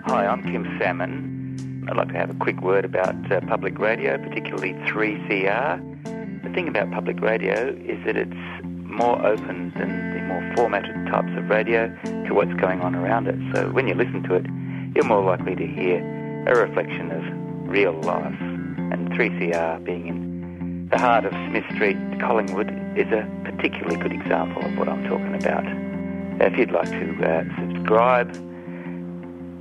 Hi, 0.07 0.27
I'm 0.27 0.43
Kim 0.43 0.67
Salmon. 0.81 1.87
I'd 1.89 1.97
like 1.97 2.09
to 2.09 2.15
have 2.15 2.31
a 2.31 2.35
quick 2.35 2.61
word 2.61 2.85
about 2.85 3.31
uh, 3.33 3.41
public 3.43 3.79
radio, 3.79 4.19
particularly 4.19 4.73
3CR. 4.91 6.43
The 6.43 6.51
thing 6.51 6.67
about 6.69 6.91
public 6.91 7.21
radio 7.21 7.69
is 7.69 8.05
that 8.07 8.17
it's 8.17 8.35
more 8.65 9.25
open 9.25 9.73
than 9.79 10.13
the 10.15 10.21
more 10.23 10.53
formatted 10.57 11.07
types 11.07 11.31
of 11.37 11.49
radio 11.49 11.87
to 12.31 12.35
what's 12.35 12.55
going 12.61 12.81
on 12.81 12.95
around 12.95 13.27
it. 13.27 13.35
So 13.53 13.71
when 13.71 13.89
you 13.89 13.95
listen 13.95 14.23
to 14.23 14.37
it, 14.37 14.47
you're 14.95 15.05
more 15.05 15.23
likely 15.23 15.57
to 15.57 15.67
hear 15.67 15.99
a 16.47 16.55
reflection 16.55 17.11
of 17.11 17.25
real 17.69 17.93
life. 18.03 18.41
And 18.41 19.11
3CR 19.11 19.85
being 19.85 20.07
in 20.07 20.89
the 20.91 20.99
heart 20.99 21.25
of 21.25 21.33
Smith 21.49 21.65
Street, 21.75 21.97
Collingwood, 22.21 22.71
is 22.97 23.09
a 23.09 23.29
particularly 23.45 23.97
good 23.97 24.13
example 24.13 24.65
of 24.65 24.79
what 24.79 24.89
I'm 24.89 25.03
talking 25.09 25.35
about. 25.35 25.65
If 26.41 26.57
you'd 26.57 26.71
like 26.71 26.91
to 26.91 27.25
uh, 27.25 27.43
subscribe, 27.59 28.33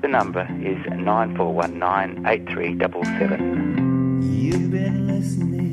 the 0.02 0.08
number 0.08 0.48
is 0.62 0.78
9419 0.96 2.26
8377. 2.26 4.32
You've 4.32 4.72
been 4.72 5.08
listening 5.08 5.69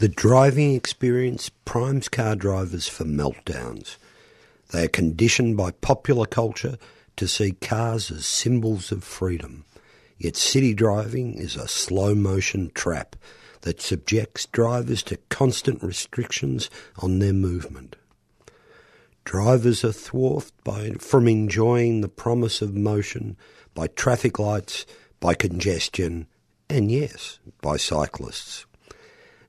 The 0.00 0.08
driving 0.08 0.74
experience 0.74 1.50
primes 1.66 2.08
car 2.08 2.34
drivers 2.34 2.88
for 2.88 3.04
meltdowns. 3.04 3.98
They 4.70 4.84
are 4.84 4.88
conditioned 4.88 5.58
by 5.58 5.72
popular 5.72 6.24
culture 6.24 6.78
to 7.16 7.28
see 7.28 7.52
cars 7.52 8.10
as 8.10 8.24
symbols 8.24 8.92
of 8.92 9.04
freedom. 9.04 9.66
Yet 10.16 10.36
city 10.36 10.72
driving 10.72 11.34
is 11.34 11.54
a 11.54 11.68
slow 11.68 12.14
motion 12.14 12.70
trap 12.74 13.14
that 13.60 13.82
subjects 13.82 14.46
drivers 14.46 15.02
to 15.02 15.18
constant 15.28 15.82
restrictions 15.82 16.70
on 17.02 17.18
their 17.18 17.34
movement. 17.34 17.96
Drivers 19.24 19.84
are 19.84 19.92
thwarted 19.92 20.52
by, 20.64 20.92
from 20.92 21.28
enjoying 21.28 22.00
the 22.00 22.08
promise 22.08 22.62
of 22.62 22.74
motion 22.74 23.36
by 23.74 23.88
traffic 23.88 24.38
lights, 24.38 24.86
by 25.20 25.34
congestion, 25.34 26.26
and 26.70 26.90
yes, 26.90 27.38
by 27.60 27.76
cyclists 27.76 28.64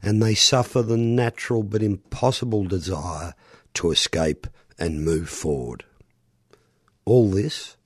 and 0.01 0.21
they 0.21 0.33
suffer 0.33 0.81
the 0.81 0.97
natural 0.97 1.63
but 1.63 1.83
impossible 1.83 2.63
desire 2.63 3.33
to 3.75 3.91
escape 3.91 4.47
and 4.79 5.05
move 5.05 5.29
forward. 5.29 5.85
All 7.05 7.29
this 7.29 7.77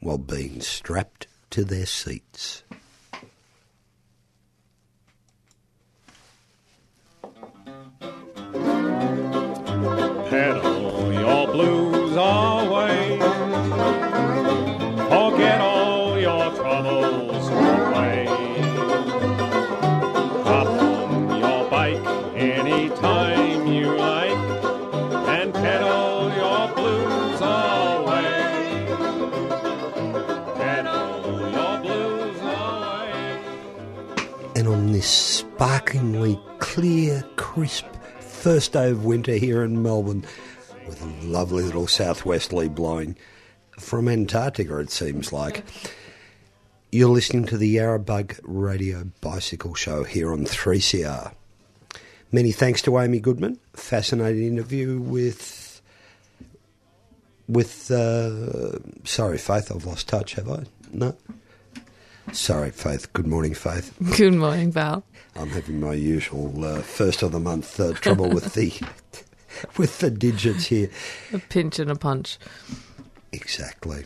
while 0.00 0.18
being 0.18 0.60
strapped 0.60 1.26
to 1.50 1.64
their 1.64 1.86
seats. 1.86 2.64
Pedal 10.30 10.69
And 34.60 34.68
on 34.68 34.92
this 34.92 35.08
sparklingly 35.08 36.38
clear, 36.58 37.24
crisp 37.36 37.86
first 38.18 38.74
day 38.74 38.90
of 38.90 39.06
winter 39.06 39.32
here 39.32 39.64
in 39.64 39.82
Melbourne, 39.82 40.22
with 40.86 41.00
a 41.00 41.26
lovely 41.26 41.64
little 41.64 41.86
southwesterly 41.86 42.68
blowing 42.68 43.16
from 43.78 44.06
Antarctica, 44.06 44.76
it 44.80 44.90
seems 44.90 45.32
like. 45.32 45.64
You're 46.92 47.08
listening 47.08 47.46
to 47.46 47.56
the 47.56 47.76
Yarrabug 47.76 48.38
Radio 48.42 49.04
Bicycle 49.22 49.72
Show 49.72 50.04
here 50.04 50.30
on 50.30 50.44
3CR. 50.44 51.32
Many 52.30 52.52
thanks 52.52 52.82
to 52.82 52.98
Amy 52.98 53.18
Goodman. 53.18 53.58
Fascinating 53.72 54.46
interview 54.46 55.00
with. 55.00 55.80
With. 57.48 57.90
Uh, 57.90 58.78
sorry, 59.04 59.38
Faith, 59.38 59.72
I've 59.74 59.86
lost 59.86 60.06
touch, 60.08 60.34
have 60.34 60.50
I? 60.50 60.64
No? 60.92 61.16
Sorry, 62.32 62.70
Faith. 62.70 63.12
Good 63.12 63.26
morning, 63.26 63.54
Faith. 63.54 63.94
Good 64.16 64.34
morning, 64.34 64.70
Val. 64.72 65.04
I'm 65.36 65.48
having 65.48 65.80
my 65.80 65.94
usual 65.94 66.64
uh, 66.64 66.80
first 66.82 67.22
of 67.22 67.32
the 67.32 67.40
month 67.40 67.78
uh, 67.80 67.92
trouble 67.94 68.28
with 68.28 68.54
the 68.54 68.72
with 69.76 69.98
the 69.98 70.10
digits 70.10 70.66
here. 70.66 70.90
A 71.32 71.38
pinch 71.38 71.78
and 71.78 71.90
a 71.90 71.96
punch. 71.96 72.38
Exactly. 73.32 74.04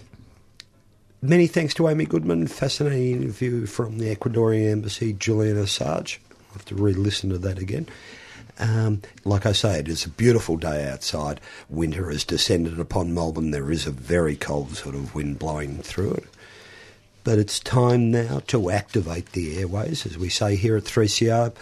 Many 1.22 1.46
thanks 1.46 1.74
to 1.74 1.88
Amy 1.88 2.04
Goodman. 2.04 2.46
Fascinating 2.46 3.22
interview 3.22 3.66
from 3.66 3.98
the 3.98 4.14
Ecuadorian 4.14 4.70
Embassy, 4.72 5.12
Julian 5.14 5.56
Assange. 5.56 6.18
I'll 6.30 6.54
have 6.54 6.64
to 6.66 6.74
re-listen 6.74 7.30
to 7.30 7.38
that 7.38 7.58
again. 7.58 7.88
Um, 8.58 9.02
like 9.24 9.46
I 9.46 9.52
say, 9.52 9.78
it 9.78 9.88
is 9.88 10.04
a 10.04 10.10
beautiful 10.10 10.56
day 10.56 10.88
outside. 10.88 11.40
Winter 11.68 12.10
has 12.10 12.24
descended 12.24 12.78
upon 12.78 13.14
Melbourne. 13.14 13.50
There 13.50 13.70
is 13.70 13.86
a 13.86 13.90
very 13.90 14.36
cold 14.36 14.76
sort 14.76 14.94
of 14.94 15.14
wind 15.14 15.38
blowing 15.38 15.82
through 15.82 16.12
it. 16.12 16.24
But 17.24 17.38
it's 17.38 17.58
time 17.58 18.10
now 18.10 18.40
to 18.48 18.70
activate 18.70 19.32
the 19.32 19.58
airways, 19.58 20.04
as 20.06 20.18
we 20.18 20.28
say 20.28 20.56
here 20.56 20.76
at 20.76 20.84
3CR, 20.84 21.54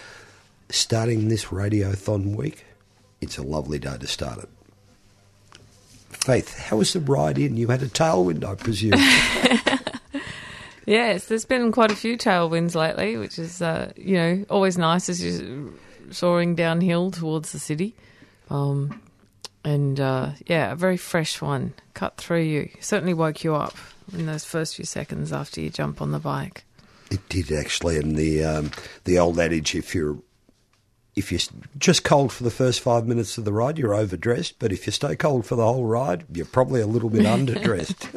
starting 0.71 1.29
this 1.29 1.47
Radiothon 1.47 2.37
week. 2.37 2.65
It's 3.21 3.39
a 3.39 3.43
lovely 3.43 3.79
day 3.79 3.97
to 3.97 4.07
start 4.07 4.41
it. 4.41 4.49
Faith, 6.11 6.59
how 6.59 6.79
was 6.79 6.93
the 6.93 7.01
ride 7.01 7.39
in? 7.39 7.57
You 7.57 7.69
had 7.69 7.83
a 7.83 7.89
tailwind, 7.89 8.45
I 8.45 8.57
presume. 8.57 8.95
Yes, 10.87 11.27
there's 11.27 11.45
been 11.45 11.71
quite 11.71 11.93
a 11.93 11.97
few 11.97 12.19
tailwinds 12.19 12.75
lately, 12.75 13.17
which 13.17 13.39
is, 13.39 13.63
uh, 13.63 13.93
you 13.97 14.17
know, 14.17 14.45
always 14.51 14.77
nice 14.77 15.09
as 15.09 15.25
you're 15.25 15.71
soaring 16.11 16.55
downhill 16.55 17.11
towards 17.11 17.53
the 17.53 17.59
city. 17.59 17.95
Um, 18.51 19.01
and 19.65 20.01
uh, 20.01 20.31
yeah, 20.47 20.73
a 20.73 20.77
very 20.77 20.97
fresh 20.97 21.41
one 21.41 21.75
cut 21.95 22.17
through 22.17 22.43
you. 22.43 22.71
Certainly 22.81 23.15
woke 23.15 23.45
you 23.45 23.55
up 23.55 23.77
in 24.13 24.27
those 24.27 24.45
first 24.45 24.77
few 24.77 24.85
seconds 24.85 25.33
after 25.33 25.61
you 25.61 25.71
jump 25.71 26.01
on 26.01 26.13
the 26.13 26.19
bike. 26.19 26.65
It 27.11 27.29
did 27.29 27.53
actually, 27.53 27.99
and 27.99 28.17
the 28.17 28.45
um, 28.45 28.71
the 29.05 29.19
old 29.19 29.39
adage: 29.39 29.75
if 29.75 29.95
you're 29.95 30.19
if 31.15 31.31
you're 31.31 31.41
just 31.79 32.05
cold 32.05 32.33
for 32.33 32.43
the 32.43 32.51
first 32.51 32.81
five 32.81 33.07
minutes 33.07 33.37
of 33.37 33.45
the 33.45 33.53
ride, 33.53 33.79
you're 33.79 33.95
overdressed. 33.95 34.59
But 34.59 34.73
if 34.73 34.87
you 34.87 34.93
stay 34.93 35.15
cold 35.15 35.45
for 35.45 35.57
the 35.57 35.65
whole 35.65 35.85
ride, 35.85 36.25
you're 36.33 36.47
probably 36.47 36.81
a 36.81 36.87
little 36.87 37.11
bit 37.11 37.23
underdressed. 37.27 38.09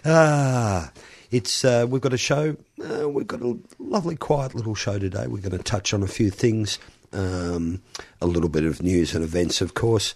ah, 0.04 0.92
it's 1.30 1.64
uh, 1.64 1.86
we've 1.88 2.02
got 2.02 2.12
a 2.12 2.18
show. 2.18 2.56
Uh, 2.82 3.08
we've 3.08 3.26
got 3.26 3.40
a 3.40 3.58
lovely, 3.78 4.16
quiet 4.16 4.54
little 4.54 4.74
show 4.74 4.98
today. 4.98 5.26
We're 5.26 5.40
going 5.40 5.56
to 5.56 5.58
touch 5.58 5.94
on 5.94 6.02
a 6.02 6.08
few 6.08 6.30
things, 6.30 6.78
um, 7.12 7.80
a 8.20 8.26
little 8.26 8.50
bit 8.50 8.64
of 8.64 8.82
news 8.82 9.14
and 9.14 9.24
events, 9.24 9.62
of 9.62 9.72
course, 9.74 10.14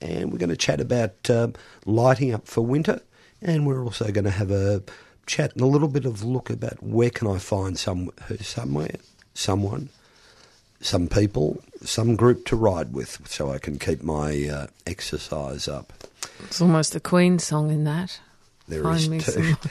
and 0.00 0.32
we're 0.32 0.38
going 0.38 0.50
to 0.50 0.56
chat 0.56 0.80
about 0.80 1.28
um, 1.28 1.54
lighting 1.84 2.32
up 2.32 2.46
for 2.46 2.62
winter. 2.62 3.02
And 3.44 3.66
we're 3.66 3.84
also 3.84 4.10
going 4.10 4.24
to 4.24 4.30
have 4.30 4.50
a 4.50 4.82
chat 5.26 5.52
and 5.52 5.60
a 5.60 5.66
little 5.66 5.88
bit 5.88 6.06
of 6.06 6.24
look 6.24 6.48
about 6.48 6.82
where 6.82 7.10
can 7.10 7.28
I 7.28 7.38
find 7.38 7.78
some 7.78 8.10
somewhere, 8.40 8.96
someone, 9.34 9.90
some 10.80 11.08
people, 11.08 11.62
some 11.82 12.16
group 12.16 12.46
to 12.46 12.56
ride 12.56 12.94
with, 12.94 13.20
so 13.28 13.50
I 13.50 13.58
can 13.58 13.78
keep 13.78 14.02
my 14.02 14.48
uh, 14.48 14.66
exercise 14.86 15.68
up. 15.68 15.92
It's 16.44 16.60
almost 16.60 16.96
a 16.96 17.00
Queen 17.00 17.38
song 17.38 17.70
in 17.70 17.84
that. 17.84 18.18
There 18.66 18.82
Find 18.82 19.14
is 19.14 19.26
too. 19.26 19.54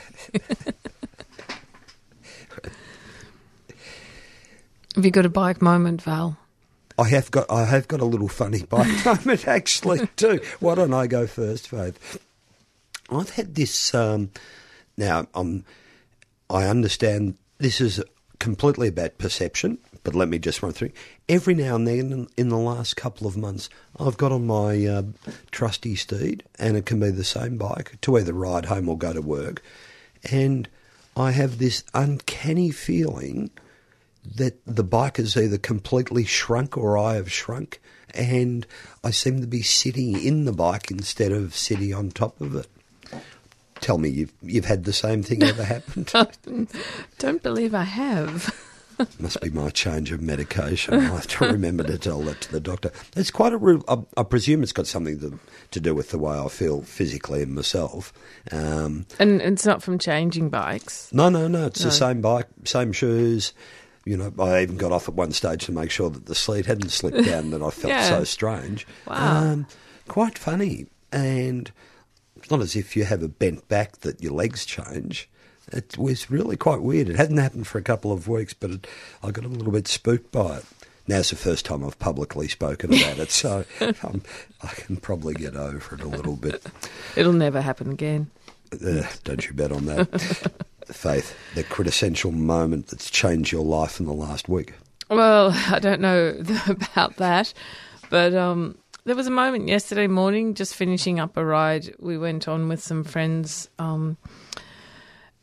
Have 4.95 5.03
you 5.03 5.11
got 5.11 5.25
a 5.25 5.29
bike 5.29 5.59
moment, 5.61 6.03
Val? 6.03 6.37
I 6.99 7.09
have 7.09 7.31
got 7.31 7.49
I 7.49 7.65
have 7.65 7.87
got 7.87 8.01
a 8.01 8.05
little 8.05 8.27
funny 8.27 8.61
bike 8.61 9.03
moment 9.05 9.47
actually 9.47 10.07
too. 10.15 10.39
Why 10.59 10.75
don't 10.75 10.93
I 10.93 11.07
go 11.07 11.25
first, 11.25 11.67
Faith? 11.67 12.19
I've 13.09 13.31
had 13.31 13.55
this. 13.55 13.93
Um, 13.93 14.31
now, 14.97 15.27
um, 15.33 15.65
I 16.49 16.65
understand 16.65 17.35
this 17.57 17.81
is 17.81 18.01
completely 18.39 18.89
about 18.89 19.17
perception, 19.17 19.77
but 20.03 20.15
let 20.15 20.29
me 20.29 20.37
just 20.37 20.61
run 20.61 20.73
through. 20.73 20.91
Every 21.29 21.53
now 21.53 21.75
and 21.75 21.87
then, 21.87 22.11
in, 22.11 22.27
in 22.37 22.49
the 22.49 22.57
last 22.57 22.95
couple 22.95 23.25
of 23.25 23.37
months, 23.37 23.69
I've 23.99 24.17
got 24.17 24.31
on 24.31 24.45
my 24.45 24.85
uh, 24.85 25.03
trusty 25.51 25.95
steed, 25.95 26.43
and 26.59 26.77
it 26.77 26.85
can 26.85 26.99
be 26.99 27.09
the 27.09 27.23
same 27.23 27.57
bike 27.57 27.97
to 28.01 28.17
either 28.17 28.33
ride 28.33 28.65
home 28.65 28.89
or 28.89 28.97
go 28.97 29.13
to 29.13 29.21
work, 29.21 29.63
and 30.29 30.67
I 31.15 31.31
have 31.31 31.57
this 31.57 31.83
uncanny 31.93 32.71
feeling 32.71 33.51
that 34.35 34.59
the 34.65 34.83
bike 34.83 35.17
has 35.17 35.37
either 35.37 35.57
completely 35.57 36.23
shrunk 36.23 36.77
or 36.77 36.97
I 36.97 37.15
have 37.15 37.31
shrunk, 37.31 37.81
and 38.13 38.65
I 39.03 39.11
seem 39.11 39.41
to 39.41 39.47
be 39.47 39.61
sitting 39.61 40.21
in 40.21 40.45
the 40.45 40.53
bike 40.53 40.91
instead 40.91 41.31
of 41.31 41.55
sitting 41.55 41.93
on 41.93 42.11
top 42.11 42.39
of 42.41 42.55
it. 42.55 42.67
Tell 43.83 43.97
me, 43.97 44.09
you've 44.09 44.33
you've 44.41 44.65
had 44.65 44.85
the 44.85 44.93
same 44.93 45.21
thing 45.23 45.43
ever 45.43 45.63
happened? 45.63 46.11
Don't 47.19 47.43
believe 47.43 47.75
I 47.75 47.83
have. 47.83 48.53
Must 49.19 49.41
be 49.41 49.49
my 49.49 49.69
change 49.71 50.11
of 50.11 50.21
medication. 50.21 50.93
I 50.93 50.99
have 51.01 51.27
to 51.27 51.45
remember 51.47 51.83
to 51.83 51.97
tell 51.97 52.21
that 52.21 52.41
to 52.41 52.51
the 52.51 52.59
doctor. 52.59 52.91
It's 53.15 53.31
quite 53.31 53.51
a. 53.51 53.83
I, 53.87 53.97
I 54.17 54.23
presume 54.23 54.61
it's 54.63 54.71
got 54.71 54.85
something 54.87 55.19
to, 55.19 55.39
to 55.71 55.79
do 55.79 55.95
with 55.95 56.11
the 56.11 56.19
way 56.19 56.37
I 56.37 56.47
feel 56.47 56.83
physically 56.83 57.41
in 57.41 57.55
myself. 57.55 58.13
Um, 58.51 59.05
And 59.19 59.41
it's 59.41 59.65
not 59.65 59.81
from 59.81 59.97
changing 59.97 60.49
bikes. 60.49 61.09
no, 61.11 61.29
no, 61.29 61.47
no. 61.47 61.65
It's 61.65 61.79
No. 61.81 61.85
the 61.87 61.91
same 61.91 62.21
bike, 62.21 62.47
same 62.65 62.91
shoes. 62.93 63.53
You 64.05 64.15
know, 64.17 64.31
I 64.37 64.61
even 64.61 64.77
got 64.77 64.91
off 64.91 65.07
at 65.09 65.15
one 65.15 65.31
stage 65.31 65.65
to 65.65 65.71
make 65.71 65.89
sure 65.89 66.09
that 66.11 66.27
the 66.27 66.35
seat 66.35 66.65
hadn't 66.67 66.89
slipped 66.89 67.25
down. 67.25 67.49
that 67.51 67.63
I 67.63 67.69
felt 67.71 67.85
Yeah. 67.93 68.09
so 68.09 68.23
strange. 68.25 68.85
Wow. 69.07 69.41
Um, 69.53 69.67
quite 70.07 70.37
funny, 70.37 70.85
and 71.11 71.71
it's 72.43 72.51
not 72.51 72.59
as 72.59 72.75
if 72.75 72.97
you 72.97 73.05
have 73.05 73.23
a 73.23 73.29
bent 73.29 73.69
back 73.69 73.99
that 73.99 74.21
your 74.21 74.33
legs 74.33 74.65
change. 74.65 75.29
It 75.71 75.97
was 75.97 76.29
really 76.29 76.57
quite 76.57 76.81
weird. 76.81 77.07
It 77.07 77.15
hadn't 77.15 77.37
happened 77.37 77.67
for 77.67 77.77
a 77.77 77.81
couple 77.81 78.11
of 78.11 78.27
weeks, 78.27 78.53
but 78.53 78.69
it, 78.69 78.87
I 79.23 79.31
got 79.31 79.45
a 79.45 79.47
little 79.47 79.71
bit 79.71 79.87
spooked 79.87 80.29
by 80.33 80.57
it. 80.57 80.65
Now's 81.07 81.29
the 81.29 81.37
first 81.37 81.63
time 81.63 81.85
I've 81.85 81.97
publicly 81.99 82.49
spoken 82.49 82.93
about 82.93 83.17
it, 83.17 83.31
so 83.31 83.63
um, 84.03 84.23
I 84.61 84.67
can 84.73 84.97
probably 84.97 85.35
get 85.35 85.55
over 85.55 85.95
it 85.95 86.01
a 86.01 86.07
little 86.07 86.35
bit. 86.35 86.65
It'll 87.15 87.31
never 87.31 87.61
happen 87.61 87.89
again. 87.89 88.29
Uh, 88.73 89.03
don't 89.23 89.47
you 89.47 89.53
bet 89.53 89.71
on 89.71 89.85
that. 89.85 90.53
Faith, 90.87 91.33
the 91.55 91.63
quintessential 91.63 92.33
moment 92.33 92.87
that's 92.87 93.09
changed 93.09 93.53
your 93.53 93.63
life 93.63 94.01
in 94.01 94.05
the 94.05 94.13
last 94.13 94.49
week. 94.49 94.73
Well, 95.09 95.51
I 95.69 95.79
don't 95.79 96.01
know 96.01 96.43
about 96.67 97.15
that, 97.17 97.53
but 98.09 98.33
um, 98.33 98.77
there 99.05 99.15
was 99.15 99.27
a 99.27 99.31
moment 99.31 99.67
yesterday 99.67 100.07
morning, 100.07 100.53
just 100.53 100.75
finishing 100.75 101.19
up 101.19 101.37
a 101.37 101.43
ride. 101.45 101.93
We 101.99 102.17
went 102.17 102.47
on 102.47 102.67
with 102.69 102.81
some 102.81 103.03
friends, 103.03 103.69
um, 103.79 104.17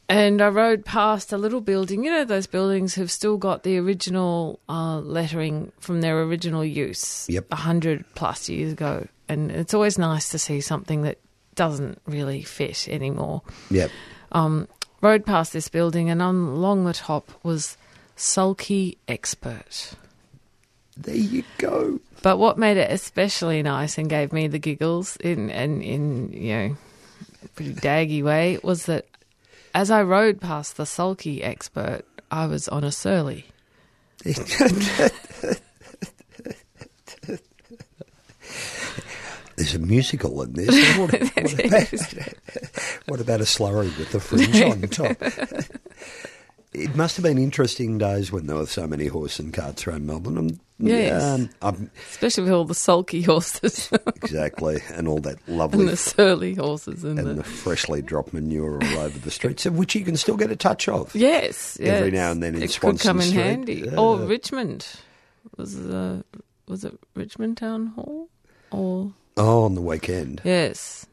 and 0.08 0.42
I 0.42 0.48
rode 0.48 0.84
past 0.84 1.32
a 1.32 1.38
little 1.38 1.60
building. 1.60 2.04
You 2.04 2.10
know, 2.10 2.24
those 2.24 2.46
buildings 2.46 2.94
have 2.96 3.10
still 3.10 3.36
got 3.36 3.62
the 3.62 3.78
original 3.78 4.58
uh, 4.68 4.98
lettering 5.00 5.72
from 5.78 6.00
their 6.00 6.20
original 6.22 6.64
use, 6.64 7.26
Yep. 7.28 7.46
a 7.50 7.56
hundred 7.56 8.04
plus 8.14 8.48
years 8.48 8.72
ago, 8.72 9.06
and 9.28 9.50
it's 9.50 9.74
always 9.74 9.98
nice 9.98 10.30
to 10.30 10.38
see 10.38 10.60
something 10.60 11.02
that 11.02 11.18
doesn't 11.54 12.00
really 12.06 12.42
fit 12.42 12.88
anymore 12.88 13.42
Yep. 13.70 13.90
um, 14.32 14.66
rode 15.02 15.26
past 15.26 15.52
this 15.52 15.68
building, 15.68 16.08
and 16.10 16.22
on 16.22 16.34
along 16.36 16.84
the 16.84 16.92
top 16.94 17.30
was 17.42 17.76
Sulky 18.16 18.98
Expert. 19.08 19.92
There 20.96 21.14
you 21.14 21.44
go. 21.58 22.00
But 22.22 22.38
what 22.38 22.58
made 22.58 22.76
it 22.76 22.90
especially 22.90 23.62
nice 23.62 23.96
and 23.96 24.08
gave 24.08 24.32
me 24.32 24.46
the 24.46 24.58
giggles 24.58 25.16
in 25.16 25.50
and 25.50 25.82
in, 25.82 26.32
you 26.32 26.54
know 26.54 26.76
a 27.42 27.48
pretty 27.48 27.74
daggy 27.74 28.22
way 28.22 28.58
was 28.62 28.86
that 28.86 29.06
as 29.74 29.90
I 29.90 30.02
rode 30.02 30.40
past 30.40 30.76
the 30.76 30.84
Sulky 30.84 31.42
Expert, 31.42 32.02
I 32.30 32.46
was 32.46 32.68
on 32.68 32.84
a 32.84 32.92
surly. 32.92 33.46
There's 39.56 39.74
a 39.74 39.78
musical 39.78 40.40
in 40.42 40.54
this. 40.54 40.98
What, 40.98 41.12
what, 41.12 41.52
about, 41.52 41.90
what 43.06 43.20
about 43.20 43.40
a 43.40 43.44
slurry 43.44 43.96
with 43.98 44.10
the 44.10 44.20
fringe 44.20 44.62
on 44.62 44.80
top? 44.88 45.16
It 46.90 46.96
must 46.96 47.16
have 47.16 47.22
been 47.22 47.38
interesting 47.38 47.98
days 47.98 48.32
when 48.32 48.46
there 48.46 48.56
were 48.56 48.66
so 48.66 48.86
many 48.86 49.06
horse 49.06 49.38
and 49.38 49.52
carts 49.54 49.86
around 49.86 50.06
Melbourne. 50.06 50.38
Um, 50.38 50.60
Yes. 50.82 51.22
um, 51.22 51.50
um, 51.60 51.90
Especially 52.10 52.44
with 52.44 52.52
all 52.54 52.64
the 52.64 52.74
sulky 52.74 53.20
horses 53.20 53.90
exactly, 54.16 54.80
and 54.94 55.06
all 55.06 55.18
that 55.20 55.36
lovely. 55.46 55.80
and 55.80 55.88
the 55.90 55.96
surly 55.98 56.54
horses 56.54 57.04
and, 57.04 57.18
and 57.18 57.28
the, 57.28 57.34
the 57.34 57.44
freshly 57.44 58.00
dropped 58.00 58.32
manure 58.32 58.82
all 58.82 58.98
over 59.00 59.18
the 59.18 59.30
streets, 59.30 59.66
of 59.66 59.76
which 59.76 59.94
you 59.94 60.06
can 60.06 60.16
still 60.16 60.38
get 60.38 60.50
a 60.50 60.56
touch 60.56 60.88
of. 60.88 61.14
yes, 61.14 61.76
Every 61.80 62.10
yes. 62.10 62.14
now 62.14 62.30
and 62.30 62.42
then 62.42 62.54
in 62.54 62.62
it 62.62 62.70
Swanston 62.70 62.96
could 62.96 63.06
come 63.06 63.16
in 63.18 63.22
Street. 63.28 63.42
handy. 63.42 63.74
Yeah. 63.92 64.00
Or 64.00 64.16
Richmond 64.20 64.86
was 65.58 65.76
the 65.76 66.24
was 66.66 66.82
it 66.86 66.98
Richmond 67.14 67.58
Town 67.58 67.88
Hall 67.88 68.28
or 68.70 69.12
Oh, 69.36 69.64
on 69.64 69.74
the 69.74 69.82
weekend. 69.82 70.40
yes, 70.46 71.04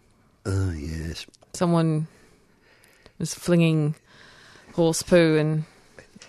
Oh, 0.46 0.72
yes. 0.72 1.26
someone 1.54 2.08
was 3.20 3.34
flinging 3.34 3.96
horse 4.78 5.02
poo 5.02 5.36
and 5.38 5.66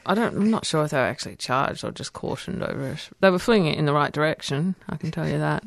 I 0.07 0.15
don't. 0.15 0.35
I'm 0.35 0.51
not 0.51 0.65
sure 0.65 0.85
if 0.85 0.91
they 0.91 0.97
were 0.97 1.05
actually 1.05 1.37
charged 1.37 1.85
or 1.85 1.91
just 1.91 2.15
cautioned 2.15 2.63
over 2.63 2.89
it. 2.89 3.11
They 3.21 3.31
were 3.31 3.39
flinging 3.39 3.75
it 3.75 3.79
in 3.79 3.85
the 3.85 3.93
right 3.93 4.11
direction. 4.11 4.75
I 4.89 4.97
can 4.97 5.11
tell 5.11 5.29
you 5.29 5.39
that. 5.39 5.65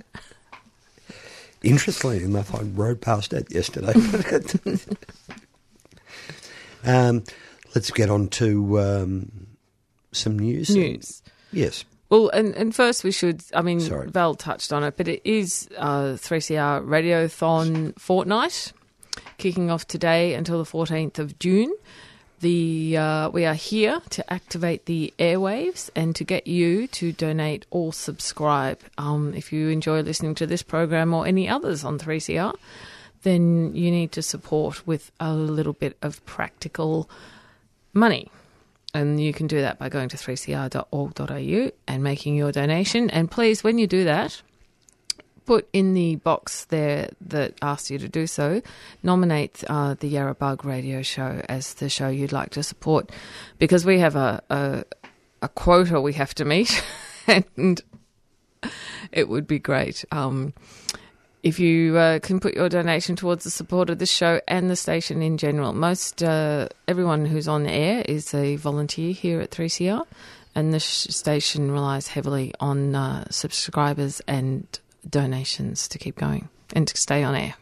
Interestingly 1.62 2.24
enough, 2.24 2.54
I 2.56 2.64
rode 2.64 3.02
past 3.02 3.30
that 3.30 3.52
yesterday. 3.54 3.94
um, 6.84 7.24
let's 7.76 7.92
get 7.92 8.10
on 8.10 8.30
to 8.30 8.80
um, 8.80 9.48
some 10.12 10.40
news. 10.40 10.76
News. 10.76 11.22
Yes. 11.54 11.86
Well, 12.10 12.30
and, 12.30 12.56
and 12.56 12.76
first 12.76 13.04
we 13.04 13.12
should, 13.12 13.44
I 13.54 13.62
mean, 13.62 13.80
Sorry. 13.80 14.10
Val 14.10 14.34
touched 14.34 14.74
on 14.74 14.84
it, 14.84 14.98
but 14.98 15.08
it 15.08 15.22
is 15.24 15.70
uh, 15.78 16.18
3CR 16.18 16.84
Radiothon 16.84 17.98
fortnight, 17.98 18.74
kicking 19.38 19.70
off 19.70 19.88
today 19.88 20.34
until 20.34 20.58
the 20.58 20.70
14th 20.70 21.20
of 21.20 21.38
June. 21.38 21.72
The 22.42 22.98
uh, 22.98 23.30
We 23.30 23.46
are 23.46 23.54
here 23.54 24.02
to 24.10 24.34
activate 24.34 24.86
the 24.86 25.14
airwaves 25.20 25.92
and 25.96 26.16
to 26.16 26.24
get 26.24 26.48
you 26.48 26.88
to 26.88 27.12
donate 27.12 27.68
or 27.70 27.94
subscribe. 27.94 28.80
Um, 28.98 29.36
if 29.36 29.54
you 29.54 29.70
enjoy 29.70 30.02
listening 30.02 30.34
to 30.36 30.48
this 30.48 30.64
program 30.64 31.14
or 31.14 31.28
any 31.28 31.48
others 31.48 31.84
on 31.84 32.00
3CR, 32.00 32.56
then 33.22 33.76
you 33.76 33.92
need 33.92 34.12
to 34.14 34.24
support 34.24 34.88
with 34.88 35.12
a 35.20 35.36
little 35.36 35.74
bit 35.74 35.98
of 36.02 36.26
practical 36.26 37.08
money. 37.94 38.32
And 38.92 39.22
you 39.22 39.34
can 39.34 39.46
do 39.46 39.62
that 39.62 39.78
by 39.78 39.90
going 39.90 40.10
to 40.10 40.18
3cr.org.au 40.18 41.72
and 41.88 42.04
making 42.04 42.36
your 42.36 42.52
donation. 42.52 43.12
And 43.12 43.30
please, 43.30 43.64
when 43.64 43.78
you 43.78 43.86
do 43.86 44.04
that, 44.06 44.42
put 45.46 45.68
in 45.74 45.94
the 45.94 46.16
box 46.18 46.66
there 46.66 47.10
that 47.22 47.54
asks 47.62 47.92
you 47.92 47.98
to 48.00 48.10
do 48.10 48.28
so, 48.28 48.62
nominate 49.04 49.64
uh, 49.68 49.96
the 49.96 50.08
Yarra 50.08 50.36
Bug 50.36 50.66
radio 50.66 51.02
show 51.02 51.42
as 51.50 51.74
the 51.76 51.90
show 51.90 52.08
you'd 52.08 52.32
like 52.32 52.52
to 52.52 52.64
support 52.64 53.12
because 53.58 53.86
we 53.86 54.00
have 54.00 54.16
a, 54.16 54.42
a, 54.50 54.84
a 55.42 55.50
quota 55.50 56.00
we 56.00 56.14
have 56.14 56.34
to 56.36 56.46
meet 56.46 56.84
and 57.28 57.82
it 59.12 59.30
would 59.30 59.48
be 59.48 59.60
great. 59.60 60.06
Um, 60.12 60.54
if 61.44 61.60
you 61.60 61.98
uh, 61.98 62.20
can 62.20 62.40
put 62.40 62.54
your 62.54 62.70
donation 62.70 63.16
towards 63.16 63.44
the 63.44 63.50
support 63.50 63.90
of 63.90 63.98
this 63.98 64.12
show 64.12 64.42
and 64.48 64.70
the 64.70 64.76
station 64.76 65.22
in 65.22 65.38
general. 65.38 65.74
Most 65.74 66.22
uh, 66.22 66.68
everyone 66.88 67.26
who's 67.26 67.48
on 67.48 67.66
air 67.66 68.04
is 68.08 68.34
a 68.34 68.58
volunteer 68.58 69.12
here 69.12 69.42
at 69.42 69.50
3CR, 69.50 70.06
and 70.54 70.74
the 70.74 70.80
station 70.80 71.72
relies 71.72 72.08
heavily 72.08 72.54
on 72.60 72.94
uh, 72.94 73.26
subscribers 73.32 74.22
and 74.28 74.80
donations 75.10 75.88
to 75.90 75.98
keep 75.98 76.16
going 76.16 76.50
and 76.74 76.88
to 76.88 76.98
stay 76.98 77.24
on 77.24 77.36
air. 77.36 77.56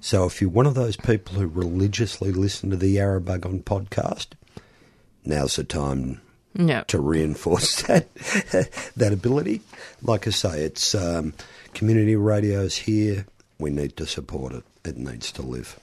So 0.00 0.26
if 0.26 0.40
you're 0.40 0.50
one 0.50 0.66
of 0.66 0.74
those 0.74 0.96
people 0.96 1.34
who 1.36 1.46
religiously 1.46 2.32
listen 2.32 2.70
to 2.70 2.76
the 2.76 2.88
Yarra 2.88 3.20
Bug 3.20 3.46
on 3.46 3.60
podcast, 3.60 4.28
now's 5.24 5.56
the 5.56 5.64
time 5.64 6.20
Yeah. 6.54 6.82
to 6.88 7.00
reinforce 7.00 7.82
that 7.86 8.12
that 8.96 9.12
ability. 9.12 9.60
Like 10.02 10.26
I 10.26 10.30
say, 10.30 10.62
it's 10.62 10.94
um, 10.94 11.34
community 11.74 12.16
radio's 12.16 12.76
here. 12.76 13.26
We 13.58 13.70
need 13.70 13.96
to 13.98 14.06
support 14.06 14.52
it. 14.54 14.64
It 14.84 14.96
needs 14.96 15.30
to 15.32 15.42
live. 15.42 15.78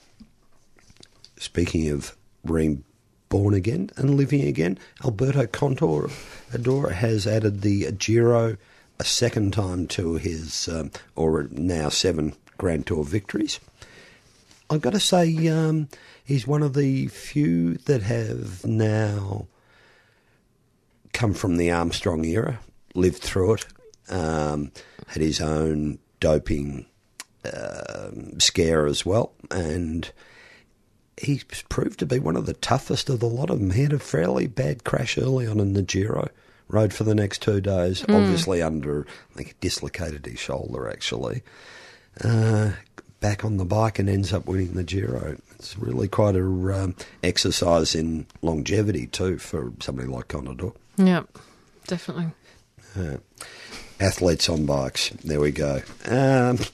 Speaking 1.38 1.90
of 1.90 2.16
being 2.46 2.84
born 3.30 3.54
again 3.54 3.90
and 3.96 4.16
living 4.18 4.42
again, 4.46 4.78
Alberto 5.04 5.48
Contor 5.48 6.10
Adora 6.52 6.92
has 6.92 7.26
added 7.26 7.62
the 7.62 7.90
Giro 7.94 8.58
a 9.00 9.06
second 9.06 9.54
time 9.54 9.88
to 9.88 10.16
his, 10.16 10.68
um, 10.68 10.92
or 11.16 11.48
now 11.52 11.90
seven 11.90 12.36
Grand 12.58 12.86
Tour 12.86 13.04
victories. 13.04 13.60
I've 14.70 14.82
got 14.82 14.94
to 14.94 15.00
say, 15.00 15.48
um, 15.48 15.88
he's 16.24 16.46
one 16.46 16.62
of 16.62 16.74
the 16.74 17.08
few 17.08 17.76
that 17.86 18.04
have 18.04 18.66
now 18.66 19.48
come 21.14 21.34
from 21.34 21.58
the 21.58 21.72
Armstrong 21.72 22.26
era, 22.26 22.60
lived 22.94 23.24
through 23.24 23.56
it, 23.56 23.66
um, 24.10 24.72
had 25.08 25.24
his 25.24 25.42
own 25.42 25.98
doping 26.20 26.86
um, 27.52 28.40
scare 28.40 28.86
as 28.86 29.06
well, 29.06 29.34
and 29.50 30.12
he's 31.18 31.44
proved 31.70 32.00
to 32.00 32.06
be 32.06 32.20
one 32.20 32.36
of 32.36 32.46
the 32.46 32.54
toughest 32.54 33.10
of 33.10 33.20
the 33.20 33.28
lot 33.28 33.50
of 33.50 33.60
them. 33.60 33.72
He 33.72 33.84
had 33.84 33.94
a 33.94 34.00
fairly 34.00 34.48
bad 34.48 34.84
crash 34.84 35.18
early 35.18 35.48
on 35.48 35.60
in 35.60 35.74
the 35.74 35.82
Giro. 35.82 36.30
Rode 36.70 36.94
for 36.94 37.04
the 37.04 37.16
next 37.16 37.42
two 37.42 37.60
days, 37.62 38.04
obviously 38.04 38.62
under, 38.62 39.06
I 39.32 39.36
think 39.36 39.48
he 39.50 39.54
dislocated 39.60 40.26
his 40.26 40.40
shoulder 40.40 40.90
actually. 40.90 41.42
Uh, 42.24 42.72
back 43.20 43.44
on 43.44 43.58
the 43.58 43.66
bike 43.66 43.98
and 44.00 44.08
ends 44.10 44.32
up 44.32 44.46
winning 44.46 44.74
the 44.74 44.84
Giro. 44.84 45.38
It's 45.56 45.78
really 45.78 46.08
quite 46.08 46.36
a 46.36 46.44
um, 46.44 46.96
exercise 47.24 47.96
in 47.96 48.28
longevity 48.44 49.08
too 49.08 49.40
for 49.40 49.74
somebody 49.82 50.08
like 50.08 50.28
Contador. 50.28 50.76
Yeah, 50.98 51.24
definitely. 51.88 52.28
Athletes 54.00 54.48
on 54.48 54.66
bikes. 54.66 55.10
There 55.24 55.40
we 55.40 55.52
go. 55.52 55.82
Um, 56.06 56.60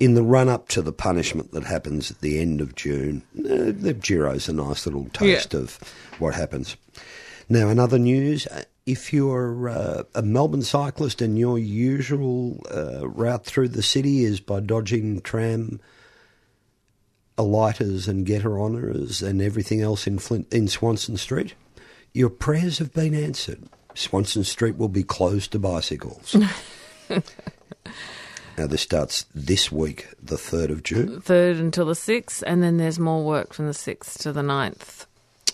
in 0.00 0.14
the 0.14 0.22
run 0.22 0.48
up 0.48 0.68
to 0.68 0.82
the 0.82 0.92
punishment 0.92 1.52
that 1.52 1.64
happens 1.64 2.10
at 2.10 2.20
the 2.20 2.38
end 2.38 2.60
of 2.60 2.74
June, 2.74 3.22
uh, 3.38 3.72
the 3.76 3.96
Giro's 4.00 4.48
a 4.48 4.52
nice 4.52 4.86
little 4.86 5.06
taste 5.12 5.52
Yeah. 5.52 5.60
of 5.60 5.78
what 6.18 6.34
happens. 6.34 6.76
Now, 7.48 7.68
in 7.68 7.78
other 7.78 7.98
news, 7.98 8.46
uh, 8.46 8.62
if 8.86 9.12
you're 9.12 9.68
uh, 9.68 10.02
a 10.14 10.22
Melbourne 10.22 10.62
cyclist 10.62 11.22
and 11.22 11.38
your 11.38 11.58
usual 11.58 12.64
uh, 12.74 13.08
route 13.08 13.44
through 13.44 13.68
the 13.68 13.82
city 13.82 14.24
is 14.24 14.40
by 14.40 14.60
dodging 14.60 15.20
tram 15.20 15.80
alighters 17.38 18.08
and 18.08 18.24
getter 18.24 18.60
honourers 18.60 19.22
and 19.22 19.42
everything 19.42 19.80
else 19.80 20.06
in 20.06 20.18
Flint, 20.18 20.52
in 20.52 20.68
Swanston 20.68 21.16
Street, 21.16 21.54
your 22.12 22.30
prayers 22.30 22.78
have 22.78 22.92
been 22.92 23.14
answered. 23.14 23.62
Swanston 23.94 24.44
Street 24.44 24.76
will 24.76 24.88
be 24.88 25.02
closed 25.02 25.52
to 25.52 25.58
bicycles. 25.58 26.34
now, 27.10 28.66
this 28.66 28.82
starts 28.82 29.26
this 29.34 29.70
week, 29.70 30.08
the 30.22 30.36
3rd 30.36 30.70
of 30.70 30.82
June. 30.82 31.20
Third 31.20 31.56
until 31.56 31.86
the 31.86 31.94
sixth, 31.94 32.42
and 32.46 32.62
then 32.62 32.76
there's 32.76 32.98
more 32.98 33.24
work 33.24 33.52
from 33.52 33.66
the 33.66 33.74
sixth 33.74 34.18
to 34.22 34.32
the 34.32 34.42
9th. 34.42 35.05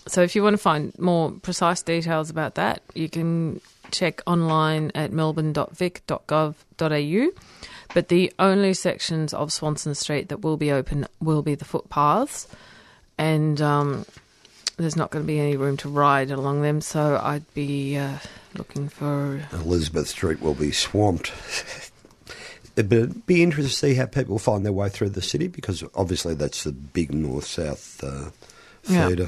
So 0.07 0.21
if 0.21 0.35
you 0.35 0.43
want 0.43 0.55
to 0.55 0.57
find 0.57 0.97
more 0.99 1.31
precise 1.31 1.81
details 1.81 2.29
about 2.29 2.55
that, 2.55 2.81
you 2.93 3.07
can 3.09 3.61
check 3.91 4.21
online 4.25 4.91
at 4.95 5.11
melbourne.vic.gov.au. 5.13 7.29
But 7.93 8.07
the 8.07 8.33
only 8.39 8.73
sections 8.73 9.33
of 9.33 9.51
Swanston 9.53 9.93
Street 9.95 10.29
that 10.29 10.41
will 10.41 10.57
be 10.57 10.71
open 10.71 11.05
will 11.21 11.41
be 11.43 11.53
the 11.55 11.65
footpaths, 11.65 12.47
and 13.19 13.61
um, 13.61 14.05
there's 14.77 14.95
not 14.95 15.11
going 15.11 15.23
to 15.23 15.27
be 15.27 15.39
any 15.39 15.55
room 15.57 15.77
to 15.77 15.89
ride 15.89 16.31
along 16.31 16.63
them. 16.63 16.81
So 16.81 17.19
I'd 17.21 17.51
be 17.53 17.95
uh, 17.97 18.17
looking 18.55 18.89
for 18.89 19.41
Elizabeth 19.53 20.07
Street 20.07 20.41
will 20.41 20.55
be 20.55 20.71
swamped. 20.71 21.31
But 22.75 22.85
it'd 22.91 23.27
be 23.27 23.43
interesting 23.43 23.69
to 23.69 23.75
see 23.75 23.93
how 23.93 24.07
people 24.07 24.39
find 24.39 24.65
their 24.65 24.73
way 24.73 24.89
through 24.89 25.11
the 25.11 25.21
city 25.21 25.47
because 25.47 25.83
obviously 25.93 26.33
that's 26.33 26.63
the 26.63 26.71
big 26.71 27.13
north 27.13 27.45
south 27.45 28.03
uh, 28.03 28.31
Yeah. 28.87 29.27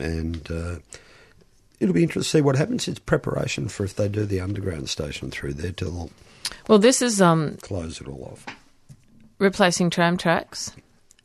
And 0.00 0.50
uh, 0.50 0.76
it'll 1.78 1.94
be 1.94 2.02
interesting 2.02 2.22
to 2.22 2.38
see 2.38 2.42
what 2.42 2.56
happens. 2.56 2.88
It's 2.88 2.98
preparation 2.98 3.68
for 3.68 3.84
if 3.84 3.94
they 3.96 4.08
do 4.08 4.24
the 4.24 4.40
underground 4.40 4.88
station 4.88 5.30
through 5.30 5.54
there 5.54 5.72
till 5.72 6.10
well. 6.68 6.78
This 6.78 7.02
is 7.02 7.20
um, 7.20 7.56
close 7.62 8.00
it 8.00 8.08
all 8.08 8.32
off. 8.32 8.46
replacing 9.38 9.90
tram 9.90 10.16
tracks 10.16 10.72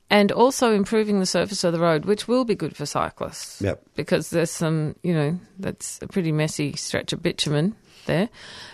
and 0.10 0.32
also 0.32 0.72
improving 0.74 1.20
the 1.20 1.25
surface 1.25 1.63
of 1.63 1.74
the 1.74 1.79
road, 1.79 2.05
which 2.05 2.27
will 2.27 2.46
be 2.46 2.55
good 2.55 2.75
for 2.75 2.86
cyclists. 2.86 3.62
Yep. 3.62 3.82
Because 3.96 4.29
there's 4.29 4.51
some, 4.51 4.96
you 5.03 5.13
know, 5.13 5.39
that's 5.60 6.00
a 6.01 6.08
pretty 6.08 6.32
messy 6.32 6.75
stretch 6.75 7.12
of 7.12 7.24
bitumen 7.24 7.75
there. 8.05 8.29